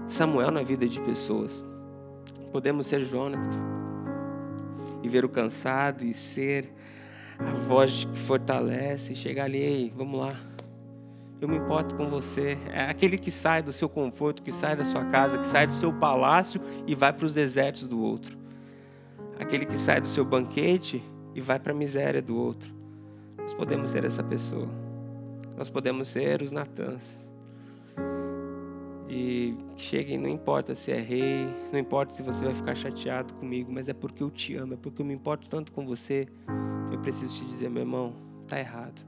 [0.07, 1.63] Samuel na vida de pessoas.
[2.51, 3.63] Podemos ser Jonatas
[5.07, 6.71] e ver o cansado e ser
[7.39, 10.33] a voz que fortalece, e chegar ali, ei, vamos lá.
[11.39, 12.57] Eu me importo com você.
[12.71, 15.73] É aquele que sai do seu conforto, que sai da sua casa, que sai do
[15.73, 18.37] seu palácio e vai para os desertos do outro.
[19.39, 21.03] Aquele que sai do seu banquete
[21.35, 22.73] e vai para a miséria do outro.
[23.37, 24.67] Nós podemos ser essa pessoa.
[25.55, 27.26] Nós podemos ser os Natãs
[29.07, 33.71] de chegue, não importa se é rei, não importa se você vai ficar chateado comigo,
[33.71, 36.27] mas é porque eu te amo, é porque eu me importo tanto com você.
[36.91, 38.15] Eu preciso te dizer, meu irmão,
[38.47, 39.05] tá errado.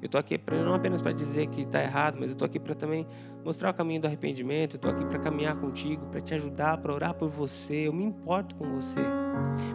[0.00, 2.60] Eu tô aqui pra, não apenas para dizer que tá errado, mas eu tô aqui
[2.60, 3.06] para também
[3.44, 4.74] mostrar o caminho do arrependimento.
[4.76, 7.88] Eu tô aqui para caminhar contigo, para te ajudar, para orar por você.
[7.88, 9.00] Eu me importo com você.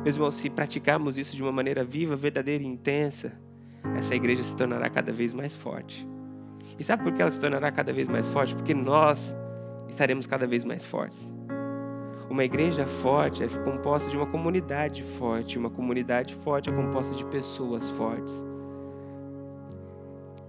[0.03, 3.33] Meus irmãos, se praticarmos isso de uma maneira viva, verdadeira e intensa,
[3.97, 6.07] essa igreja se tornará cada vez mais forte.
[6.81, 8.55] E sabe por que ela se tornará cada vez mais forte?
[8.55, 9.35] Porque nós
[9.87, 11.31] estaremos cada vez mais fortes.
[12.27, 15.59] Uma igreja forte é composta de uma comunidade forte.
[15.59, 18.43] Uma comunidade forte é composta de pessoas fortes.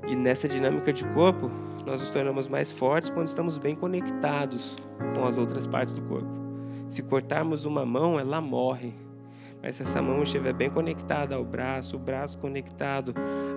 [0.09, 1.51] E nessa dinâmica de corpo,
[1.85, 4.75] nós nos tornamos mais fortes quando estamos bem conectados
[5.15, 6.31] com as outras partes do corpo.
[6.87, 8.95] Se cortarmos uma mão, ela morre.
[9.63, 13.15] Mas se essa mão estiver bem conectada ao braço, o braço conectado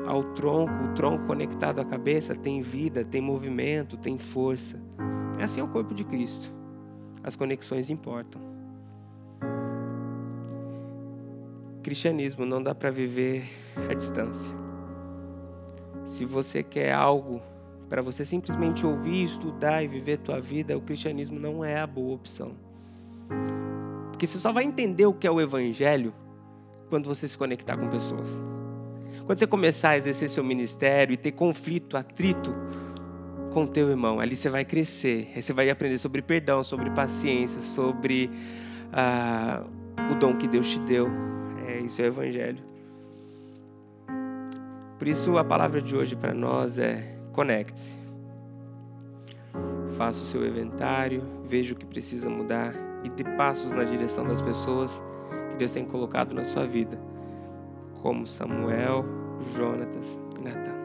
[0.08, 4.80] ao tronco, o tronco conectado à cabeça, tem vida, tem movimento, tem força.
[5.40, 6.54] É assim o corpo de Cristo
[7.26, 8.40] as conexões importam.
[11.82, 13.46] Cristianismo não dá para viver
[13.90, 14.52] à distância.
[16.06, 17.42] Se você quer algo
[17.90, 22.14] para você simplesmente ouvir, estudar e viver tua vida, o cristianismo não é a boa
[22.14, 22.52] opção.
[24.16, 26.14] Porque você só vai entender o que é o evangelho
[26.88, 28.42] quando você se conectar com pessoas.
[29.26, 32.56] Quando você começar a exercer seu ministério e ter conflito, atrito
[33.52, 34.22] com teu irmão.
[34.22, 35.34] Ali você vai crescer.
[35.36, 38.32] Aí você vai aprender sobre perdão, sobre paciência, sobre
[38.94, 39.66] ah,
[40.10, 41.10] o dom que Deus te deu.
[41.68, 42.64] É, isso é o Evangelho.
[44.98, 47.92] Por isso a palavra de hoje para nós é conecte-se.
[49.98, 54.42] Faça o seu inventário, veja o que precisa mudar e dê passos na direção das
[54.42, 55.02] pessoas
[55.52, 57.00] que Deus tem colocado na sua vida,
[58.02, 59.06] como Samuel,
[59.56, 60.76] Jonatas e Natan.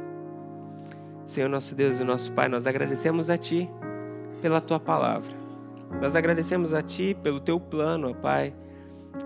[1.25, 3.71] Senhor nosso Deus e nosso Pai, nós agradecemos a Ti
[4.43, 5.33] pela Tua palavra.
[6.01, 8.55] Nós agradecemos a Ti pelo Teu plano, ó Pai,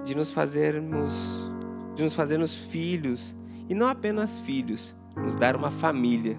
[0.05, 1.51] de nos fazermos,
[1.97, 3.35] de nos fazermos filhos
[3.69, 6.39] e não apenas filhos, nos dar uma família.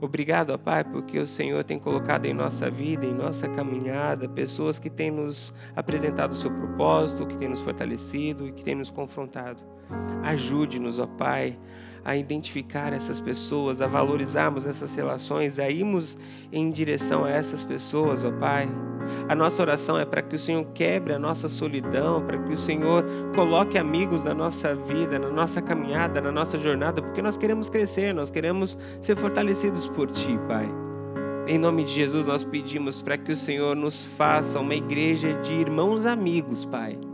[0.00, 4.78] Obrigado, ó Pai, porque o Senhor tem colocado em nossa vida, em nossa caminhada, pessoas
[4.78, 8.90] que têm nos apresentado o seu propósito, que têm nos fortalecido e que têm nos
[8.90, 9.62] confrontado.
[10.22, 11.58] Ajude-nos, ó Pai,
[12.04, 16.18] a identificar essas pessoas, a valorizarmos essas relações, a irmos
[16.52, 18.68] em direção a essas pessoas, ó Pai.
[19.28, 22.56] A nossa oração é para que o Senhor quebre a nossa solidão, para que o
[22.56, 27.68] Senhor coloque amigos na nossa vida, na nossa caminhada, na nossa jornada, porque nós queremos
[27.68, 30.68] crescer, nós queremos ser fortalecidos por Ti, Pai.
[31.46, 35.54] Em nome de Jesus, nós pedimos para que o Senhor nos faça uma igreja de
[35.54, 37.07] irmãos amigos, Pai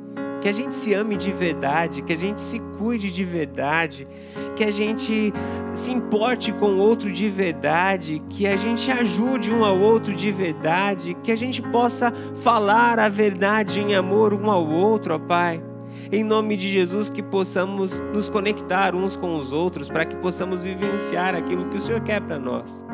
[0.44, 4.06] que a gente se ame de verdade, que a gente se cuide de verdade,
[4.54, 5.32] que a gente
[5.72, 10.30] se importe com o outro de verdade, que a gente ajude um ao outro de
[10.30, 15.64] verdade, que a gente possa falar a verdade em amor um ao outro, ó Pai.
[16.12, 20.62] Em nome de Jesus, que possamos nos conectar uns com os outros, para que possamos
[20.62, 22.84] vivenciar aquilo que o Senhor quer para nós.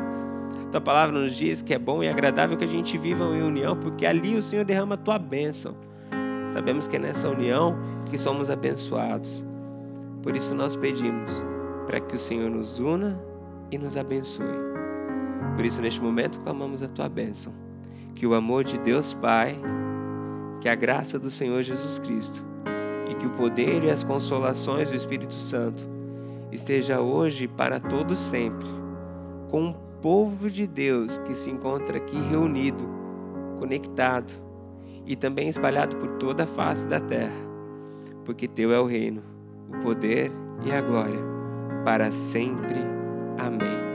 [0.71, 3.75] Tua palavra nos diz que é bom e agradável que a gente viva em união,
[3.75, 5.90] porque ali o Senhor derrama a tua bênção.
[6.51, 7.77] Sabemos que é nessa união
[8.09, 9.43] que somos abençoados.
[10.21, 11.41] Por isso nós pedimos
[11.85, 13.17] para que o Senhor nos una
[13.71, 14.59] e nos abençoe.
[15.55, 17.53] Por isso, neste momento, clamamos a tua bênção.
[18.13, 19.57] Que o amor de Deus Pai,
[20.59, 22.43] que a graça do Senhor Jesus Cristo
[23.09, 25.87] e que o poder e as consolações do Espírito Santo
[26.51, 28.67] esteja hoje para todos sempre
[29.49, 32.85] com o povo de Deus que se encontra aqui reunido,
[33.57, 34.50] conectado
[35.05, 37.45] e também espalhado por toda a face da terra,
[38.25, 39.21] porque teu é o reino,
[39.69, 40.31] o poder
[40.65, 41.19] e a glória,
[41.83, 42.79] para sempre.
[43.37, 43.90] Amém.